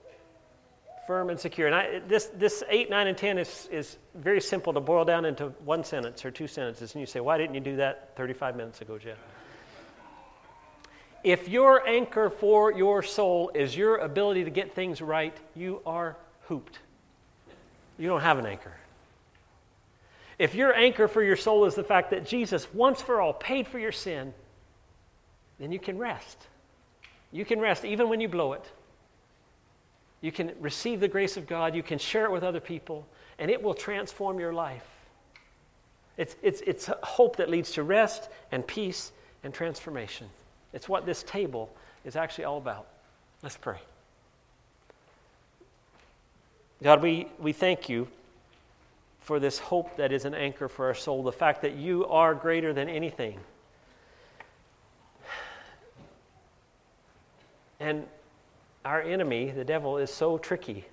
firm 1.08 1.30
and 1.30 1.40
secure. 1.40 1.68
And 1.68 1.76
I, 1.76 2.00
this, 2.08 2.26
this 2.28 2.64
8, 2.70 2.90
9, 2.90 3.08
and 3.08 3.18
10 3.18 3.38
is, 3.38 3.70
is 3.72 3.98
very 4.16 4.42
simple 4.42 4.74
to 4.74 4.80
boil 4.80 5.06
down 5.06 5.26
into 5.26 5.48
one 5.66 5.84
sentence 5.84 6.24
or 6.26 6.32
two 6.32 6.48
sentences. 6.48 6.94
And 6.94 7.02
you 7.02 7.08
say, 7.08 7.20
why 7.20 7.38
didn't 7.38 7.56
you 7.56 7.62
do 7.62 7.78
that 7.78 8.16
35 8.16 8.56
minutes 8.56 8.82
ago, 8.82 8.98
Jeff? 8.98 9.18
If 11.24 11.48
your 11.48 11.88
anchor 11.88 12.30
for 12.30 12.72
your 12.72 13.04
soul 13.04 13.52
is 13.54 13.76
your 13.76 13.98
ability 13.98 14.44
to 14.46 14.50
get 14.50 14.74
things 14.74 15.02
right, 15.02 15.38
you 15.56 15.82
are 15.86 16.18
hooped. 16.48 16.80
You 18.00 18.08
don't 18.08 18.22
have 18.22 18.40
an 18.40 18.46
anchor. 18.46 18.74
If 20.40 20.56
your 20.56 20.74
anchor 20.74 21.08
for 21.08 21.22
your 21.22 21.36
soul 21.36 21.66
is 21.66 21.76
the 21.76 21.84
fact 21.84 22.10
that 22.10 22.26
Jesus 22.26 22.74
once 22.74 23.00
for 23.02 23.22
all 23.22 23.34
paid 23.34 23.68
for 23.68 23.78
your 23.78 23.92
sin, 23.92 24.34
then 25.60 25.72
you 25.72 25.80
can 25.80 26.00
rest. 26.00 26.48
You 27.32 27.46
can 27.46 27.60
rest 27.60 27.86
even 27.86 28.10
when 28.10 28.20
you 28.20 28.28
blow 28.28 28.54
it. 28.54 28.66
You 30.22 30.32
can 30.32 30.52
receive 30.60 31.00
the 31.00 31.08
grace 31.08 31.36
of 31.36 31.48
God, 31.48 31.76
you 31.76 31.84
can 31.84 31.98
share 31.98 32.26
it 32.26 32.32
with 32.32 32.44
other 32.44 32.60
people, 32.60 33.08
and 33.40 33.50
it 33.50 33.62
will 33.62 33.74
transform 33.74 34.40
your 34.40 34.54
life. 34.54 34.86
It's, 36.18 36.36
it's, 36.44 36.62
it's 36.62 36.90
hope 37.02 37.38
that 37.38 37.50
leads 37.50 37.72
to 37.72 37.84
rest 37.84 38.30
and 38.52 38.66
peace 38.66 39.12
and 39.44 39.54
transformation. 39.54 40.30
It's 40.74 40.88
what 40.88 41.06
this 41.06 41.24
table 41.24 41.70
is 42.06 42.16
actually 42.16 42.44
all 42.44 42.58
about. 42.58 42.88
Let's 43.42 43.58
pray. 43.58 43.80
God, 46.84 47.02
we, 47.02 47.28
we 47.40 47.54
thank 47.54 47.90
you 47.90 48.08
for 49.22 49.40
this 49.40 49.60
hope 49.60 49.98
that 49.98 50.12
is 50.12 50.26
an 50.26 50.34
anchor 50.34 50.68
for 50.68 50.88
our 50.88 50.96
soul, 50.96 51.24
the 51.24 51.32
fact 51.32 51.62
that 51.62 51.76
you 51.76 52.06
are 52.08 52.34
greater 52.34 52.74
than 52.74 52.90
anything. 52.90 53.40
And 57.80 58.06
our 58.84 59.02
enemy, 59.02 59.52
the 59.52 59.66
devil, 59.66 59.98
is 59.98 60.12
so 60.12 60.38
tricky. 60.38 60.86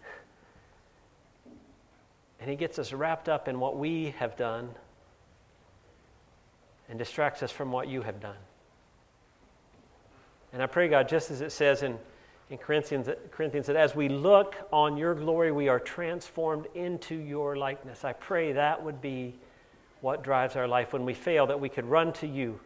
And 2.40 2.48
he 2.48 2.56
gets 2.56 2.78
us 2.78 2.92
wrapped 2.92 3.28
up 3.28 3.48
in 3.48 3.58
what 3.58 3.78
we 3.78 4.14
have 4.18 4.36
done 4.36 4.70
and 6.88 6.98
distracts 6.98 7.42
us 7.42 7.50
from 7.50 7.72
what 7.72 7.88
you 7.88 8.02
have 8.02 8.20
done. 8.20 8.36
And 10.52 10.62
I 10.62 10.66
pray, 10.66 10.88
God, 10.88 11.08
just 11.08 11.30
as 11.30 11.40
it 11.40 11.52
says 11.52 11.82
in, 11.82 11.98
in 12.48 12.56
Corinthians, 12.56 13.08
Corinthians, 13.30 13.66
that 13.66 13.76
as 13.76 13.94
we 13.94 14.08
look 14.08 14.56
on 14.72 14.96
your 14.96 15.14
glory, 15.14 15.52
we 15.52 15.68
are 15.68 15.78
transformed 15.78 16.66
into 16.74 17.14
your 17.14 17.56
likeness. 17.56 18.04
I 18.04 18.14
pray 18.14 18.52
that 18.52 18.82
would 18.82 19.02
be 19.02 19.34
what 20.00 20.22
drives 20.22 20.56
our 20.56 20.68
life. 20.68 20.92
When 20.92 21.04
we 21.04 21.12
fail, 21.12 21.46
that 21.48 21.60
we 21.60 21.68
could 21.68 21.84
run 21.84 22.12
to 22.14 22.26
you, 22.26 22.60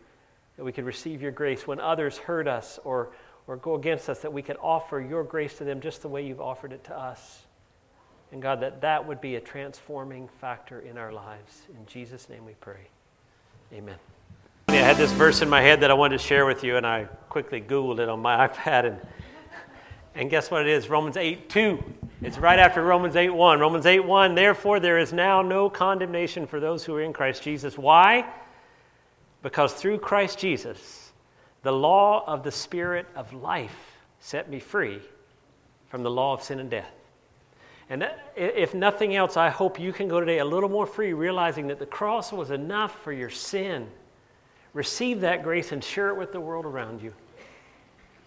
that 0.56 0.64
we 0.64 0.70
could 0.70 0.84
receive 0.84 1.22
your 1.22 1.32
grace. 1.32 1.66
When 1.66 1.80
others 1.80 2.18
hurt 2.18 2.46
us 2.46 2.78
or, 2.84 3.10
or 3.46 3.56
go 3.56 3.74
against 3.74 4.08
us, 4.08 4.20
that 4.20 4.32
we 4.32 4.42
could 4.42 4.56
offer 4.60 5.00
your 5.00 5.24
grace 5.24 5.58
to 5.58 5.64
them 5.64 5.80
just 5.80 6.02
the 6.02 6.08
way 6.08 6.24
you've 6.24 6.40
offered 6.40 6.72
it 6.72 6.84
to 6.84 6.96
us. 6.96 7.42
And 8.30 8.40
God, 8.40 8.60
that 8.60 8.80
that 8.80 9.06
would 9.06 9.20
be 9.20 9.36
a 9.36 9.40
transforming 9.40 10.28
factor 10.40 10.80
in 10.80 10.96
our 10.96 11.12
lives. 11.12 11.62
In 11.68 11.84
Jesus' 11.86 12.28
name 12.28 12.46
we 12.46 12.54
pray. 12.60 12.88
Amen. 13.72 13.96
I 14.68 14.76
had 14.76 14.96
this 14.96 15.12
verse 15.12 15.42
in 15.42 15.50
my 15.50 15.60
head 15.60 15.80
that 15.80 15.90
I 15.90 15.94
wanted 15.94 16.18
to 16.18 16.24
share 16.24 16.46
with 16.46 16.64
you, 16.64 16.76
and 16.76 16.86
I 16.86 17.04
quickly 17.28 17.60
Googled 17.60 17.98
it 17.98 18.08
on 18.08 18.20
my 18.20 18.48
iPad. 18.48 18.86
And, 18.86 19.00
and 20.14 20.30
guess 20.30 20.50
what 20.50 20.62
it 20.62 20.68
is? 20.68 20.88
Romans 20.88 21.16
8 21.16 21.50
2. 21.50 21.84
It's 22.22 22.38
right 22.38 22.58
after 22.58 22.82
Romans 22.82 23.16
8 23.16 23.30
1. 23.30 23.60
Romans 23.60 23.84
8 23.84 24.00
1. 24.00 24.34
Therefore, 24.34 24.80
there 24.80 24.98
is 24.98 25.12
now 25.12 25.42
no 25.42 25.68
condemnation 25.68 26.46
for 26.46 26.60
those 26.60 26.84
who 26.84 26.94
are 26.94 27.02
in 27.02 27.12
Christ 27.12 27.42
Jesus. 27.42 27.76
Why? 27.76 28.24
Because 29.42 29.74
through 29.74 29.98
Christ 29.98 30.38
Jesus, 30.38 31.01
the 31.62 31.72
law 31.72 32.24
of 32.26 32.42
the 32.42 32.50
Spirit 32.50 33.06
of 33.14 33.32
life 33.32 33.98
set 34.20 34.50
me 34.50 34.58
free 34.58 35.00
from 35.88 36.02
the 36.02 36.10
law 36.10 36.34
of 36.34 36.42
sin 36.42 36.58
and 36.58 36.70
death. 36.70 36.90
And 37.90 38.08
if 38.36 38.74
nothing 38.74 39.16
else, 39.16 39.36
I 39.36 39.50
hope 39.50 39.78
you 39.78 39.92
can 39.92 40.08
go 40.08 40.18
today 40.18 40.38
a 40.38 40.44
little 40.44 40.68
more 40.68 40.86
free, 40.86 41.12
realizing 41.12 41.66
that 41.66 41.78
the 41.78 41.86
cross 41.86 42.32
was 42.32 42.50
enough 42.50 43.02
for 43.02 43.12
your 43.12 43.28
sin. 43.28 43.88
Receive 44.72 45.20
that 45.20 45.42
grace 45.42 45.72
and 45.72 45.84
share 45.84 46.08
it 46.08 46.16
with 46.16 46.32
the 46.32 46.40
world 46.40 46.64
around 46.64 47.02
you. 47.02 47.12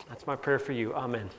That's 0.07 0.27
my 0.27 0.35
prayer 0.35 0.59
for 0.59 0.73
you. 0.73 0.93
Amen. 0.93 1.29